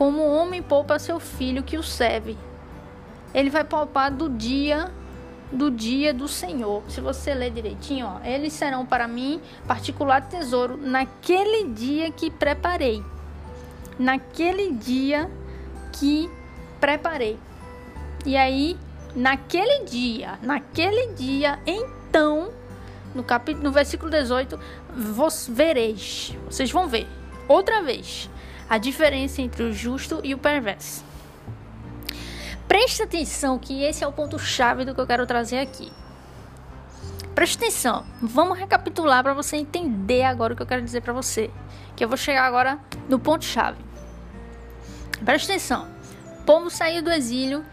[0.00, 2.34] Como o homem poupa seu filho que o serve.
[3.34, 4.90] Ele vai poupar do dia
[5.52, 6.82] do dia do Senhor.
[6.88, 13.04] Se você ler direitinho, ó, eles serão para mim particular tesouro naquele dia que preparei.
[13.98, 15.30] Naquele dia
[15.92, 16.30] que
[16.80, 17.38] preparei.
[18.24, 18.78] E aí,
[19.14, 22.52] naquele dia, naquele dia, então,
[23.14, 24.58] no capítulo, no versículo 18,
[24.96, 26.34] vos vereis.
[26.46, 27.06] Vocês vão ver
[27.46, 28.30] outra vez
[28.70, 31.04] a diferença entre o justo e o perverso.
[32.68, 35.90] Preste atenção que esse é o ponto chave do que eu quero trazer aqui.
[37.34, 38.06] Preste atenção.
[38.22, 41.50] Vamos recapitular para você entender agora o que eu quero dizer para você.
[41.96, 42.78] Que eu vou chegar agora
[43.08, 43.84] no ponto chave.
[45.24, 45.88] Preste atenção.
[46.40, 47.64] O povo saiu do exílio,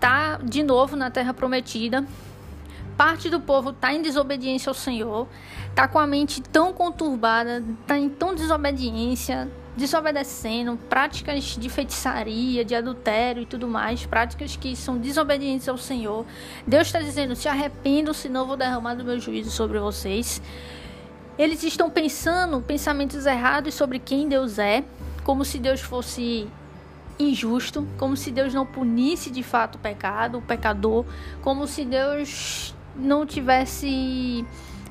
[0.00, 2.02] tá de novo na terra prometida.
[2.96, 5.28] Parte do povo tá em desobediência ao Senhor,
[5.74, 12.74] tá com a mente tão conturbada, tá em tão desobediência, desobedecendo, práticas de feitiçaria, de
[12.74, 16.24] adultério e tudo mais, práticas que são desobedientes ao Senhor.
[16.66, 20.40] Deus está dizendo: se arrependam, senão vou derramar do meu juízo sobre vocês.
[21.36, 24.84] Eles estão pensando pensamentos errados sobre quem Deus é,
[25.24, 26.46] como se Deus fosse
[27.18, 31.04] injusto, como se Deus não punisse de fato o pecado, o pecador,
[31.42, 34.44] como se Deus não tivesse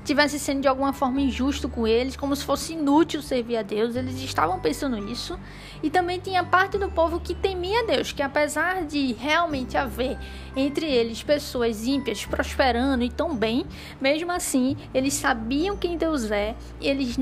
[0.04, 3.96] tivesse sendo de alguma forma injusto com eles, como se fosse inútil servir a Deus.
[3.96, 5.40] Eles estavam pensando isso.
[5.82, 10.18] E também tinha parte do povo que temia Deus, que apesar de realmente haver
[10.56, 13.66] entre eles pessoas ímpias prosperando e tão bem,
[14.00, 17.18] mesmo assim, eles sabiam quem Deus é, eles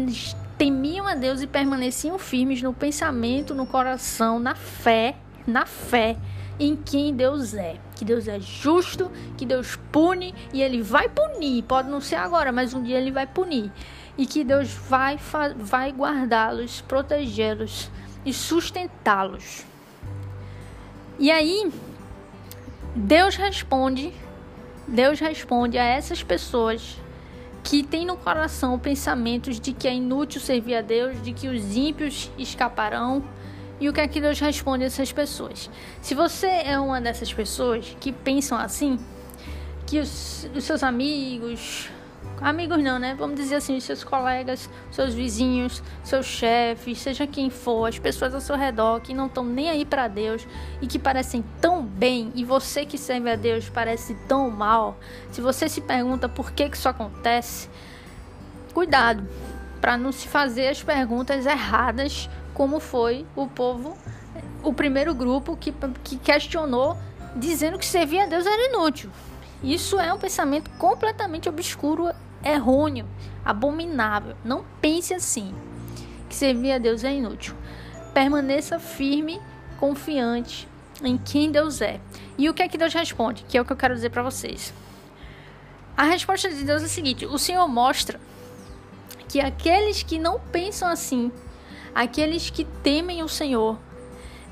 [0.58, 5.16] temiam a Deus e permaneciam firmes no pensamento, no coração, na fé,
[5.48, 6.18] na fé
[6.62, 7.78] em quem Deus é.
[7.96, 11.64] Que Deus é justo, que Deus pune e Ele vai punir.
[11.64, 13.72] Pode não ser agora, mas um dia Ele vai punir.
[14.16, 15.18] E que Deus vai,
[15.58, 17.90] vai guardá-los, protegê-los
[18.24, 19.66] e sustentá-los.
[21.18, 21.72] E aí,
[22.96, 24.14] Deus responde,
[24.88, 26.98] Deus responde a essas pessoas
[27.64, 31.76] que têm no coração pensamentos de que é inútil servir a Deus, de que os
[31.76, 33.24] ímpios escaparão
[33.82, 35.68] e o que é que Deus responde a essas pessoas?
[36.04, 39.00] Se você é uma dessas pessoas que pensam assim,
[39.88, 41.90] que os, os seus amigos,
[42.40, 43.16] amigos não, né?
[43.18, 48.36] Vamos dizer assim, os seus colegas, seus vizinhos, seus chefes, seja quem for, as pessoas
[48.36, 50.48] ao seu redor que não estão nem aí para Deus
[50.80, 54.96] e que parecem tão bem e você que serve a Deus parece tão mal.
[55.32, 57.68] Se você se pergunta por que que isso acontece,
[58.76, 59.28] cuidado
[59.82, 63.98] para não se fazer as perguntas erradas como foi o povo,
[64.64, 66.98] o primeiro grupo que, que questionou,
[67.36, 69.10] dizendo que servir a Deus era inútil.
[69.64, 72.12] Isso é um pensamento completamente obscuro,
[72.44, 73.08] errôneo,
[73.46, 74.36] abominável.
[74.44, 75.54] Não pense assim,
[76.28, 77.56] que servir a Deus é inútil.
[78.14, 79.40] Permaneça firme,
[79.80, 80.68] confiante
[81.04, 82.00] em quem Deus é.
[82.38, 83.44] E o que é que Deus responde?
[83.44, 84.74] Que é o que eu quero dizer para vocês.
[85.96, 88.20] A resposta de Deus é a seguinte: o Senhor mostra
[89.28, 91.32] que aqueles que não pensam assim
[91.94, 93.78] Aqueles que temem o Senhor,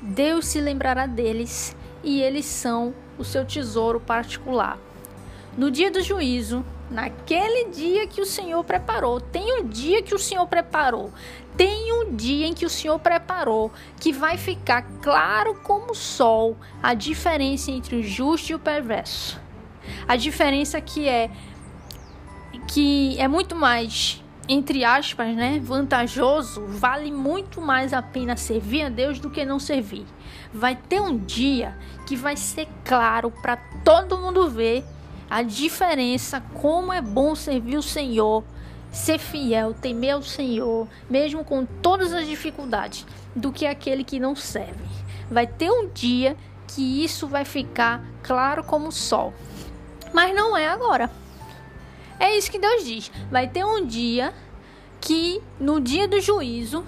[0.00, 4.78] Deus se lembrará deles e eles são o seu tesouro particular.
[5.56, 10.18] No dia do juízo, naquele dia que o Senhor preparou, tem um dia que o
[10.18, 11.12] Senhor preparou,
[11.56, 16.56] tem um dia em que o Senhor preparou que vai ficar claro como o sol
[16.82, 19.40] a diferença entre o justo e o perverso.
[20.06, 21.30] A diferença que é
[22.68, 28.88] que é muito mais entre aspas, né, vantajoso, vale muito mais a pena servir a
[28.88, 30.04] Deus do que não servir.
[30.52, 34.84] Vai ter um dia que vai ser claro para todo mundo ver
[35.30, 38.42] a diferença, como é bom servir o Senhor,
[38.90, 44.34] ser fiel, temer ao Senhor, mesmo com todas as dificuldades, do que aquele que não
[44.34, 44.82] serve.
[45.30, 46.36] Vai ter um dia
[46.66, 49.32] que isso vai ficar claro como o sol.
[50.12, 51.08] Mas não é agora.
[52.20, 53.10] É isso que Deus diz.
[53.30, 54.32] Vai ter um dia
[55.00, 56.84] que no dia do juízo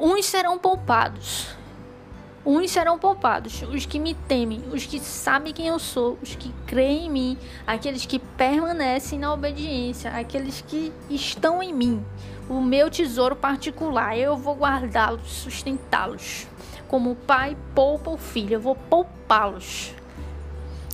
[0.00, 1.54] uns serão poupados.
[2.46, 6.52] Uns serão poupados, os que me temem, os que sabem quem eu sou, os que
[6.66, 12.04] creem em mim, aqueles que permanecem na obediência, aqueles que estão em mim,
[12.46, 14.18] o meu tesouro particular.
[14.18, 16.46] Eu vou guardá-los, sustentá-los.
[16.86, 19.94] Como o pai poupa o filho, eu vou poupá-los.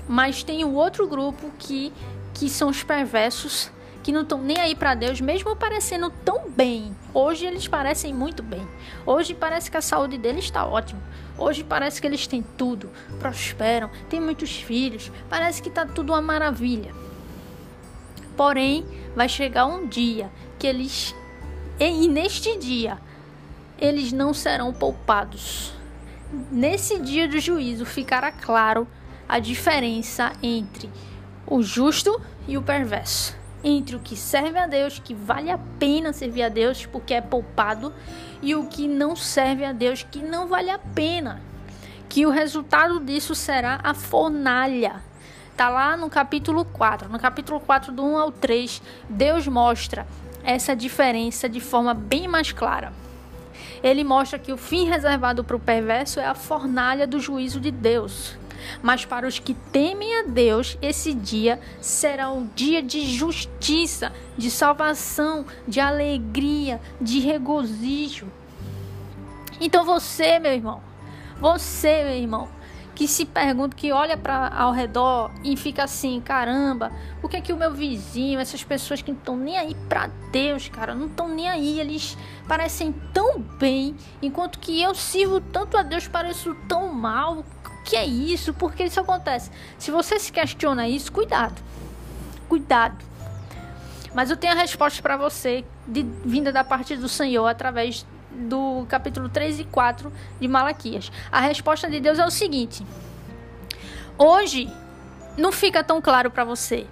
[0.06, 1.92] Mas tem o outro grupo que,
[2.34, 3.70] que são os perversos
[4.02, 6.96] que não estão nem aí para Deus, mesmo parecendo tão bem.
[7.12, 8.66] Hoje eles parecem muito bem.
[9.04, 11.02] Hoje parece que a saúde deles está ótima.
[11.36, 16.20] Hoje parece que eles têm tudo, prosperam, têm muitos filhos, parece que está tudo uma
[16.20, 16.92] maravilha.
[18.36, 21.14] Porém, vai chegar um dia que eles,
[21.78, 22.98] e neste dia,
[23.78, 25.72] eles não serão poupados.
[26.50, 28.86] Nesse dia do juízo ficará claro
[29.28, 30.90] a diferença entre
[31.50, 33.36] o justo e o perverso.
[33.62, 37.20] Entre o que serve a Deus, que vale a pena servir a Deus porque é
[37.20, 37.92] poupado,
[38.40, 41.42] e o que não serve a Deus, que não vale a pena.
[42.08, 45.02] Que o resultado disso será a fornalha.
[45.56, 47.08] Tá lá no capítulo 4.
[47.10, 50.06] No capítulo 4, do 1 ao 3, Deus mostra
[50.42, 52.92] essa diferença de forma bem mais clara.
[53.82, 57.70] Ele mostra que o fim reservado para o perverso é a fornalha do juízo de
[57.70, 58.39] Deus.
[58.82, 64.50] Mas para os que temem a Deus, esse dia será um dia de justiça, de
[64.50, 68.26] salvação, de alegria, de regozijo.
[69.60, 70.80] Então você, meu irmão,
[71.40, 72.48] você, meu irmão,
[73.00, 76.92] que se pergunta, que olha para ao redor e fica assim, caramba,
[77.22, 80.08] o que é que o meu vizinho, essas pessoas que não estão nem aí para
[80.30, 82.14] Deus, cara, não estão nem aí, eles
[82.46, 87.42] parecem tão bem, enquanto que eu sirvo tanto a Deus, pareço tão mal
[87.84, 88.52] que é isso?
[88.54, 89.50] Por que isso acontece?
[89.78, 91.60] Se você se questiona isso, cuidado.
[92.48, 93.04] Cuidado.
[94.14, 98.84] Mas eu tenho a resposta para você, de, vinda da parte do Senhor, através do
[98.88, 101.10] capítulo 3 e 4 de Malaquias.
[101.30, 102.84] A resposta de Deus é o seguinte:
[104.18, 104.72] Hoje
[105.36, 106.86] não fica tão claro para você.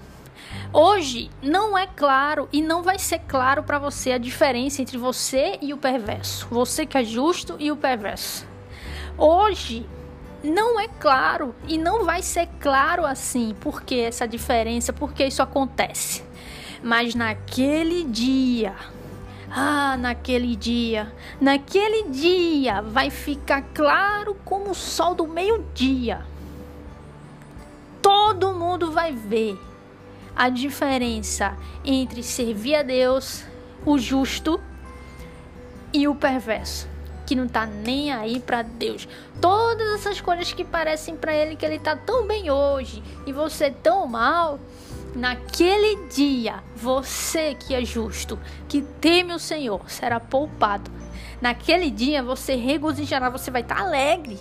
[0.73, 5.59] Hoje não é claro e não vai ser claro para você a diferença entre você
[5.61, 6.47] e o perverso.
[6.51, 8.47] Você que é justo e o perverso.
[9.17, 9.87] Hoje
[10.43, 16.23] não é claro e não vai ser claro assim porque essa diferença, porque isso acontece.
[16.83, 18.75] Mas naquele dia,
[19.51, 26.25] ah, naquele dia, naquele dia vai ficar claro como o sol do meio-dia.
[28.01, 29.59] Todo mundo vai ver
[30.37, 33.45] a diferença entre servir a Deus,
[33.85, 34.61] o justo,
[35.93, 36.89] e o perverso
[37.29, 39.07] que não tá nem aí para Deus.
[39.39, 43.71] Todas essas coisas que parecem para ele que ele tá tão bem hoje e você
[43.71, 44.59] tão mal,
[45.15, 50.91] naquele dia, você que é justo, que teme o Senhor, será poupado.
[51.39, 54.39] Naquele dia você regozijará, você vai estar tá alegre.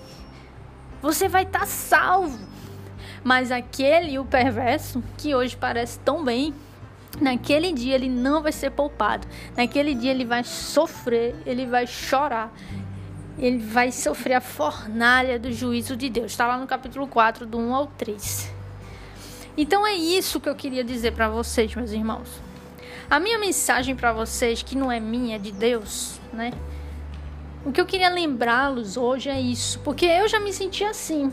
[1.02, 2.40] Você vai estar tá salvo.
[3.22, 6.54] Mas aquele o perverso que hoje parece tão bem,
[7.20, 9.28] Naquele dia ele não vai ser poupado.
[9.56, 12.54] Naquele dia ele vai sofrer, ele vai chorar.
[13.38, 16.32] Ele vai sofrer a fornalha do juízo de Deus.
[16.32, 18.52] Está lá no capítulo 4, do 1 ao 3.
[19.56, 22.30] Então é isso que eu queria dizer para vocês, meus irmãos.
[23.10, 26.52] A minha mensagem para vocês, que não é minha, é de Deus, né?
[27.66, 31.32] O que eu queria lembrá-los hoje é isso, porque eu já me senti assim.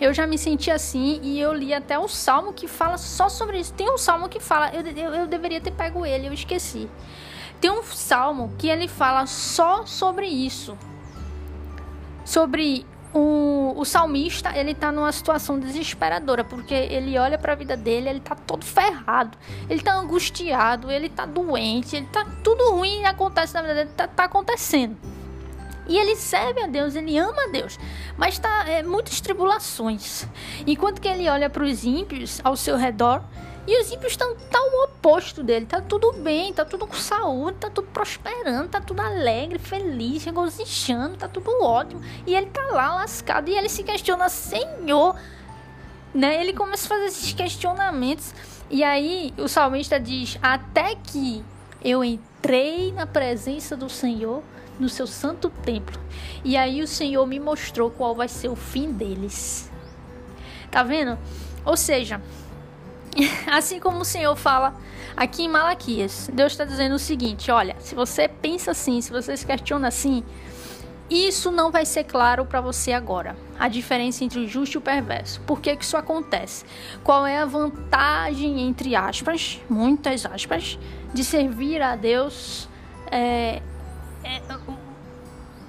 [0.00, 3.58] Eu já me senti assim e eu li até o salmo que fala só sobre
[3.58, 3.72] isso.
[3.74, 6.88] Tem um salmo que fala, eu, eu, eu deveria ter pego ele, eu esqueci.
[7.60, 10.76] Tem um salmo que ele fala só sobre isso.
[12.24, 17.76] Sobre o, o salmista, ele tá numa situação desesperadora, porque ele olha para a vida
[17.76, 19.36] dele, ele tá todo ferrado,
[19.68, 24.08] ele tá angustiado, ele tá doente, ele tá tudo ruim acontece na vida dele, tá,
[24.08, 24.96] tá acontecendo.
[25.86, 27.78] E ele serve a Deus, ele ama a Deus,
[28.16, 30.26] mas está é, muitas tribulações.
[30.66, 33.22] Enquanto que ele olha para os ímpios ao seu redor,
[33.66, 37.58] e os ímpios estão tá o oposto dele, tá tudo bem, tá tudo com saúde,
[37.58, 42.02] tá tudo prosperando, tá tudo alegre, feliz, regozijando, tá tudo ótimo.
[42.26, 45.14] E ele tá lá lascado e ele se questiona, Senhor,
[46.12, 46.40] né?
[46.40, 48.34] Ele começa a fazer esses questionamentos.
[48.68, 51.44] E aí o salmista diz: Até que
[51.84, 54.42] eu entrei na presença do Senhor
[54.78, 56.00] no seu santo templo.
[56.44, 59.70] E aí o Senhor me mostrou qual vai ser o fim deles.
[60.70, 61.18] Tá vendo?
[61.64, 62.20] Ou seja,
[63.50, 64.74] assim como o Senhor fala
[65.16, 69.36] aqui em Malaquias, Deus está dizendo o seguinte: olha, se você pensa assim, se você
[69.36, 70.24] se questiona assim,
[71.10, 73.36] isso não vai ser claro para você agora.
[73.58, 75.40] A diferença entre o justo e o perverso.
[75.42, 76.64] Por que, que isso acontece?
[77.04, 80.78] Qual é a vantagem, entre aspas, muitas aspas,
[81.12, 82.66] de servir a Deus
[83.10, 83.60] é,
[84.24, 84.40] é,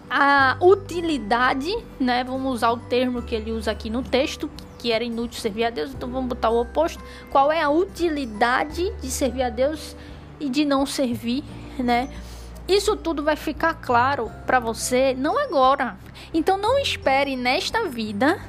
[0.09, 2.23] a utilidade, né?
[2.23, 5.69] Vamos usar o termo que ele usa aqui no texto, que era inútil servir a
[5.69, 7.03] Deus, então vamos botar o oposto.
[7.31, 9.95] Qual é a utilidade de servir a Deus
[10.39, 11.43] e de não servir,
[11.79, 12.09] né?
[12.67, 15.97] Isso tudo vai ficar claro para você não agora.
[16.33, 18.39] Então não espere nesta vida,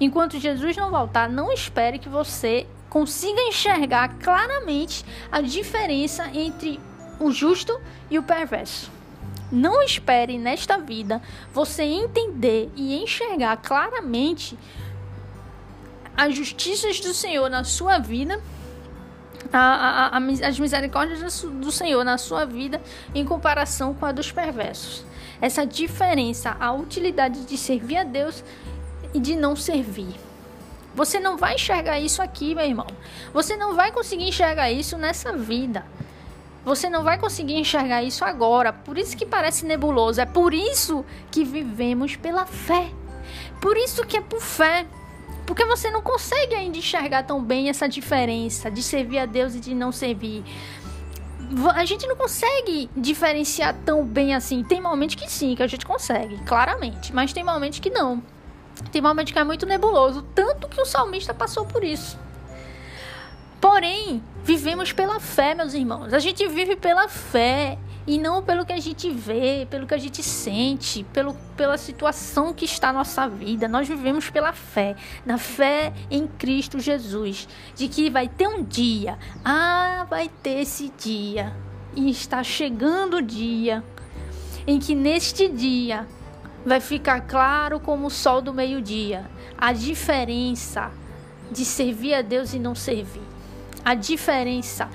[0.00, 6.80] enquanto Jesus não voltar, não espere que você consiga enxergar claramente a diferença entre
[7.20, 9.01] o justo e o perverso.
[9.52, 11.20] Não espere nesta vida
[11.52, 14.58] você entender e enxergar claramente
[16.16, 18.40] as justiças do Senhor na sua vida,
[19.52, 22.80] a, a, a, as misericórdias do Senhor na sua vida
[23.14, 25.04] em comparação com a dos perversos.
[25.38, 28.42] Essa diferença, a utilidade de servir a Deus
[29.12, 30.14] e de não servir.
[30.94, 32.86] Você não vai enxergar isso aqui, meu irmão.
[33.34, 35.84] Você não vai conseguir enxergar isso nessa vida.
[36.64, 38.72] Você não vai conseguir enxergar isso agora.
[38.72, 40.20] Por isso que parece nebuloso.
[40.20, 42.90] É por isso que vivemos pela fé.
[43.60, 44.86] Por isso que é por fé.
[45.44, 49.60] Porque você não consegue ainda enxergar tão bem essa diferença de servir a Deus e
[49.60, 50.44] de não servir.
[51.74, 54.62] A gente não consegue diferenciar tão bem assim.
[54.62, 57.12] Tem momentos que sim, que a gente consegue, claramente.
[57.12, 58.22] Mas tem momentos que não.
[58.90, 60.22] Tem momentos que é muito nebuloso.
[60.34, 62.16] Tanto que o salmista passou por isso.
[63.62, 66.12] Porém, vivemos pela fé, meus irmãos.
[66.12, 69.98] A gente vive pela fé e não pelo que a gente vê, pelo que a
[69.98, 73.68] gente sente, pelo, pela situação que está na nossa vida.
[73.68, 77.46] Nós vivemos pela fé, na fé em Cristo Jesus,
[77.76, 81.54] de que vai ter um dia, ah, vai ter esse dia,
[81.94, 83.84] e está chegando o dia
[84.66, 86.04] em que neste dia
[86.66, 89.24] vai ficar claro como o sol do meio-dia
[89.56, 90.90] a diferença
[91.48, 93.31] de servir a Deus e não servir
[93.84, 94.88] a diferença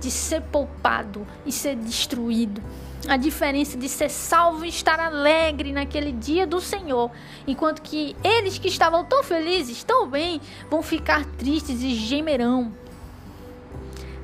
[0.00, 2.62] de ser poupado e ser destruído.
[3.08, 7.10] A diferença de ser salvo e estar alegre naquele dia do Senhor,
[7.46, 10.40] enquanto que eles que estavam tão felizes, tão bem,
[10.70, 12.72] vão ficar tristes e gemerão.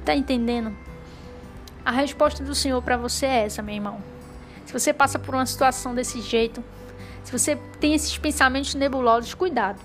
[0.04, 0.74] Tá entendendo?
[1.84, 4.02] A resposta do Senhor para você é essa, meu irmão.
[4.64, 6.64] Se você passa por uma situação desse jeito,
[7.24, 9.80] se você tem esses pensamentos nebulosos, cuidado.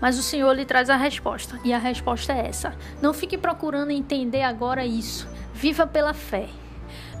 [0.00, 1.58] Mas o Senhor lhe traz a resposta.
[1.64, 2.74] E a resposta é essa.
[3.02, 5.28] Não fique procurando entender agora isso.
[5.52, 6.48] Viva pela fé.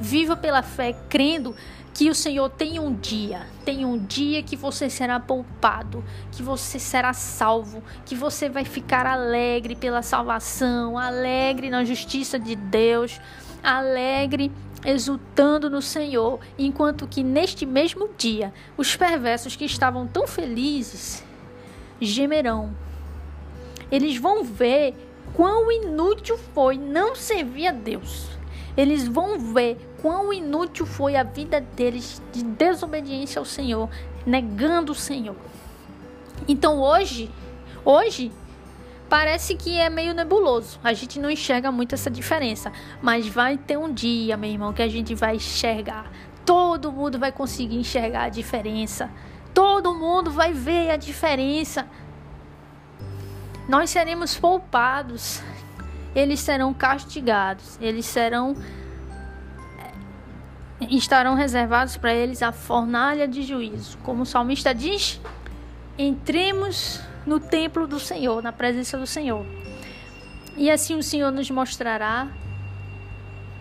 [0.00, 1.54] Viva pela fé, crendo
[1.92, 6.78] que o Senhor tem um dia, tem um dia que você será poupado, que você
[6.78, 13.20] será salvo, que você vai ficar alegre pela salvação, alegre na justiça de Deus,
[13.64, 14.52] alegre
[14.84, 21.24] exultando no Senhor, enquanto que neste mesmo dia os perversos que estavam tão felizes
[22.00, 22.74] gemerão.
[23.90, 24.94] Eles vão ver
[25.32, 28.28] quão inútil foi não servir a Deus.
[28.76, 33.88] Eles vão ver quão inútil foi a vida deles de desobediência ao Senhor,
[34.24, 35.36] negando o Senhor.
[36.46, 37.30] Então hoje,
[37.84, 38.30] hoje
[39.08, 40.78] parece que é meio nebuloso.
[40.84, 42.72] A gente não enxerga muito essa diferença,
[43.02, 46.10] mas vai ter um dia, meu irmão, que a gente vai enxergar.
[46.44, 49.10] Todo mundo vai conseguir enxergar a diferença
[49.58, 51.84] Todo mundo vai ver a diferença.
[53.68, 55.42] Nós seremos poupados.
[56.14, 57.76] Eles serão castigados.
[57.80, 58.54] Eles serão
[60.80, 63.98] eh, estarão reservados para eles a fornalha de juízo.
[64.04, 65.20] Como o salmista diz,
[65.98, 69.44] entremos no templo do Senhor, na presença do Senhor.
[70.56, 72.28] E assim o Senhor nos mostrará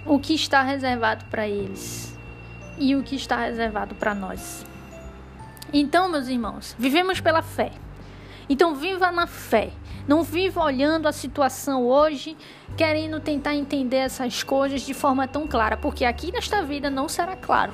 [0.05, 2.15] o que está reservado para eles
[2.77, 4.66] e o que está reservado para nós.
[5.74, 7.72] Então, meus irmãos, vivemos pela fé.
[8.49, 9.72] Então, viva na fé.
[10.07, 12.38] Não viva olhando a situação hoje,
[12.78, 17.36] querendo tentar entender essas coisas de forma tão clara, porque aqui nesta vida não será
[17.36, 17.74] claro.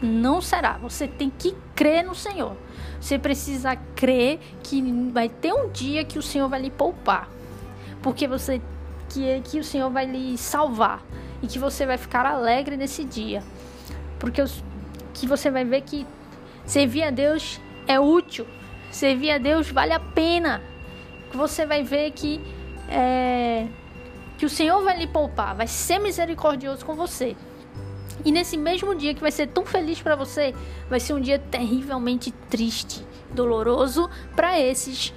[0.00, 0.78] Não será.
[0.78, 2.56] Você tem que crer no Senhor.
[2.98, 4.80] Você precisa crer que
[5.12, 7.28] vai ter um dia que o Senhor vai lhe poupar.
[8.02, 8.62] Porque você
[9.10, 11.02] que, que o Senhor vai lhe salvar
[11.42, 13.42] e que você vai ficar alegre nesse dia.
[14.18, 14.64] Porque os,
[15.12, 16.06] que você vai ver que
[16.64, 18.46] Servir a Deus é útil.
[18.90, 20.62] Servir a Deus vale a pena.
[21.32, 22.40] Você vai ver que
[22.88, 23.66] é,
[24.38, 27.36] que o Senhor vai lhe poupar, vai ser misericordioso com você.
[28.24, 30.54] E nesse mesmo dia que vai ser tão feliz para você,
[30.88, 35.12] vai ser um dia terrivelmente triste, doloroso para esses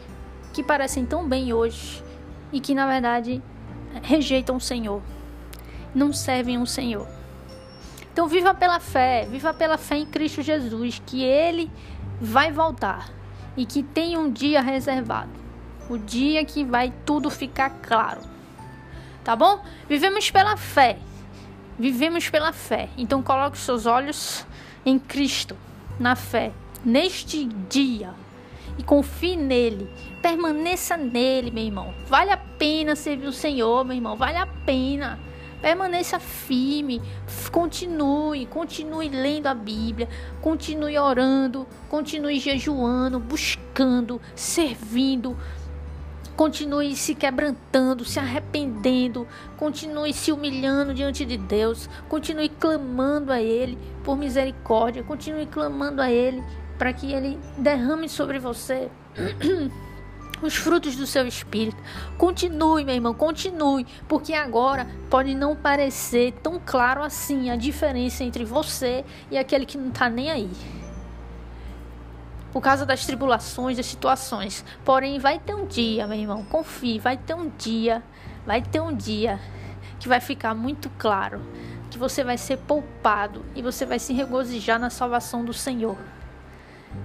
[0.53, 2.03] que parecem tão bem hoje
[2.51, 3.41] e que na verdade
[4.01, 5.01] rejeitam o Senhor,
[5.93, 7.16] não servem o Senhor.
[8.17, 11.71] Então viva pela fé, viva pela fé em Cristo Jesus, que ele
[12.19, 13.11] vai voltar
[13.55, 15.29] e que tem um dia reservado.
[15.87, 18.21] O dia que vai tudo ficar claro.
[19.23, 19.63] Tá bom?
[19.87, 20.97] Vivemos pela fé.
[21.77, 22.89] Vivemos pela fé.
[22.97, 24.47] Então coloque seus olhos
[24.83, 25.55] em Cristo,
[25.99, 26.51] na fé,
[26.83, 28.15] neste dia.
[28.79, 29.87] E confie nele.
[30.23, 31.93] Permaneça nele, meu irmão.
[32.07, 34.15] Vale a pena servir o Senhor, meu irmão.
[34.17, 35.19] Vale a pena.
[35.61, 37.01] Permaneça firme,
[37.51, 40.07] continue, continue lendo a Bíblia,
[40.41, 45.35] continue orando, continue jejuando, buscando, servindo,
[46.37, 49.25] Continue se quebrantando, se arrependendo,
[49.57, 56.11] continue se humilhando diante de Deus, continue clamando a Ele por misericórdia, continue clamando a
[56.11, 56.43] Ele
[56.77, 58.87] para que Ele derrame sobre você
[60.41, 61.77] os frutos do seu espírito.
[62.17, 68.45] Continue, meu irmão, continue, porque agora pode não parecer tão claro assim a diferença entre
[68.45, 70.49] você e aquele que não está nem aí.
[72.51, 74.63] Por causa das tribulações, das situações.
[74.83, 78.03] Porém, vai ter um dia, meu irmão, confie, vai ter um dia,
[78.45, 79.39] vai ter um dia
[79.99, 81.41] que vai ficar muito claro
[81.89, 85.97] que você vai ser poupado e você vai se regozijar na salvação do Senhor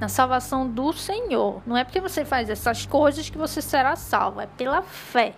[0.00, 1.62] na salvação do Senhor.
[1.66, 5.34] Não é porque você faz essas coisas que você será salvo, é pela fé,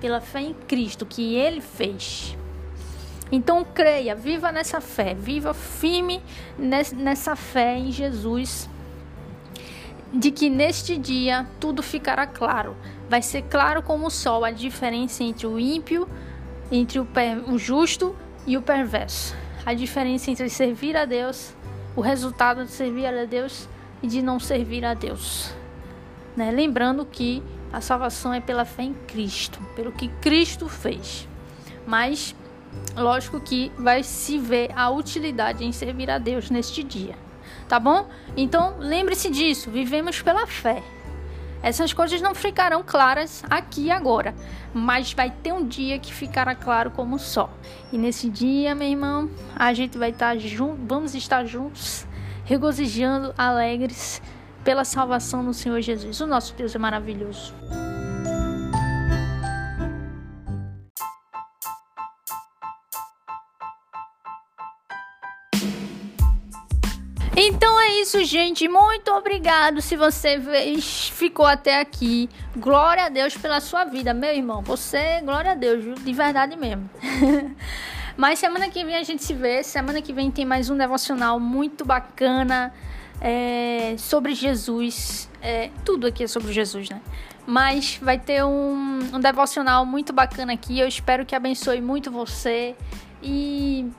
[0.00, 2.36] pela fé em Cristo que ele fez.
[3.32, 6.22] Então creia, viva nessa fé, viva firme
[6.58, 8.68] nessa fé em Jesus,
[10.12, 12.76] de que neste dia tudo ficará claro.
[13.08, 16.08] Vai ser claro como o sol a diferença entre o ímpio,
[16.70, 17.08] entre o,
[17.48, 18.14] o justo
[18.46, 19.34] e o perverso.
[19.66, 21.54] A diferença entre servir a Deus,
[21.96, 23.68] o resultado de servir a Deus
[24.04, 25.50] e de não servir a Deus.
[26.36, 26.50] Né?
[26.50, 27.42] Lembrando que
[27.72, 31.26] a salvação é pela fé em Cristo, pelo que Cristo fez.
[31.86, 32.36] Mas,
[32.94, 37.14] lógico que vai se ver a utilidade em servir a Deus neste dia.
[37.66, 38.06] Tá bom?
[38.36, 40.82] Então, lembre-se disso, vivemos pela fé.
[41.62, 44.34] Essas coisas não ficarão claras aqui e agora,
[44.74, 47.48] mas vai ter um dia que ficará claro como o sol.
[47.90, 52.06] E nesse dia, meu irmão, a gente vai estar junto, vamos estar juntos
[52.44, 54.22] regozijando, alegres
[54.62, 56.20] pela salvação no Senhor Jesus.
[56.20, 57.54] O nosso Deus é maravilhoso.
[67.36, 68.68] Então é isso, gente.
[68.68, 70.40] Muito obrigado se você
[70.80, 72.28] ficou até aqui.
[72.56, 74.62] Glória a Deus pela sua vida, meu irmão.
[74.62, 76.88] Você, glória a Deus, de verdade mesmo.
[78.16, 79.62] Mas semana que vem a gente se vê.
[79.62, 82.72] Semana que vem tem mais um devocional muito bacana
[83.20, 85.28] é, sobre Jesus.
[85.42, 87.00] É, tudo aqui é sobre Jesus, né?
[87.46, 90.78] Mas vai ter um, um devocional muito bacana aqui.
[90.78, 92.76] Eu espero que abençoe muito você.
[93.20, 93.90] E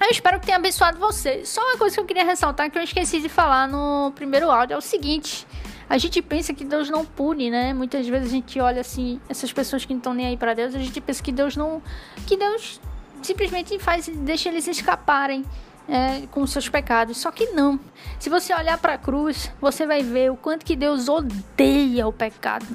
[0.00, 1.44] eu espero que tenha abençoado você.
[1.44, 4.74] Só uma coisa que eu queria ressaltar que eu esqueci de falar no primeiro áudio
[4.74, 5.46] é o seguinte.
[5.88, 7.74] A gente pensa que Deus não pune, né?
[7.74, 10.74] Muitas vezes a gente olha assim, essas pessoas que não estão nem aí para Deus,
[10.74, 11.82] a gente pensa que Deus não.
[12.26, 12.80] que Deus
[13.24, 15.44] simplesmente faz, deixa eles escaparem
[15.88, 17.18] é, com seus pecados.
[17.18, 17.78] Só que não.
[18.18, 22.12] Se você olhar para a cruz, você vai ver o quanto que Deus odeia o
[22.12, 22.66] pecado.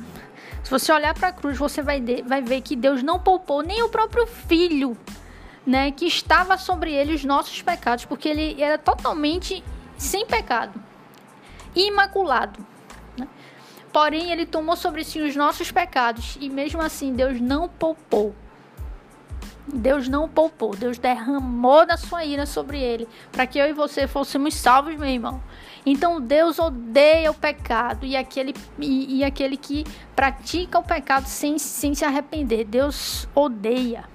[0.64, 3.64] Se você olhar para a cruz, você vai, de, vai ver que Deus não poupou
[3.64, 4.98] nem o próprio filho,
[5.66, 9.64] né, que estava sobre ele os nossos pecados, porque ele era totalmente
[9.98, 10.80] sem pecado,
[11.76, 12.60] imaculado.
[13.18, 13.28] Né?
[13.92, 18.36] Porém, ele tomou sobre si os nossos pecados e mesmo assim Deus não poupou.
[19.74, 24.08] Deus não poupou, Deus derramou da sua ira sobre ele, para que eu e você
[24.08, 25.42] fôssemos salvos, meu irmão.
[25.86, 31.58] Então Deus odeia o pecado e aquele, e, e aquele que pratica o pecado sem,
[31.58, 32.66] sem se arrepender.
[32.66, 34.06] Deus odeia.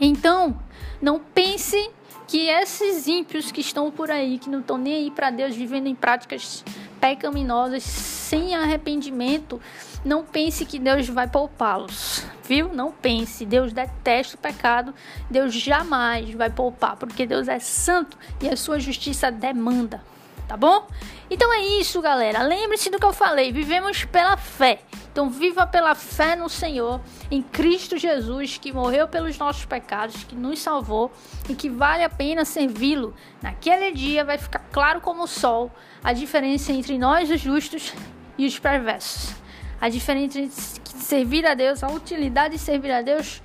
[0.00, 0.56] Então,
[1.00, 1.90] não pense
[2.26, 5.86] que esses ímpios que estão por aí, que não estão nem aí para Deus, vivendo
[5.86, 6.64] em práticas
[7.00, 9.60] pecaminosas, sem arrependimento,
[10.06, 12.72] não pense que Deus vai poupá-los, viu?
[12.72, 13.44] Não pense.
[13.44, 14.94] Deus detesta o pecado.
[15.28, 20.00] Deus jamais vai poupar, porque Deus é santo e a sua justiça demanda,
[20.46, 20.86] tá bom?
[21.28, 22.42] Então é isso, galera.
[22.42, 23.50] Lembre-se do que eu falei.
[23.50, 24.80] Vivemos pela fé.
[25.10, 30.36] Então viva pela fé no Senhor, em Cristo Jesus, que morreu pelos nossos pecados, que
[30.36, 31.10] nos salvou
[31.48, 33.12] e que vale a pena servi-lo.
[33.42, 35.72] Naquele dia vai ficar claro como o sol
[36.04, 37.92] a diferença entre nós, os justos,
[38.38, 39.45] e os perversos
[39.80, 43.42] a diferença entre servir a Deus, a utilidade de servir a Deus,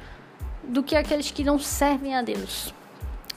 [0.64, 2.74] do que aqueles que não servem a Deus.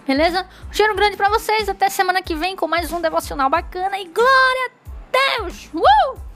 [0.07, 0.47] Beleza?
[0.69, 1.69] Um cheiro grande para vocês.
[1.69, 3.99] Até semana que vem com mais um devocional bacana.
[3.99, 5.71] E glória a Deus!
[5.73, 6.34] Uh!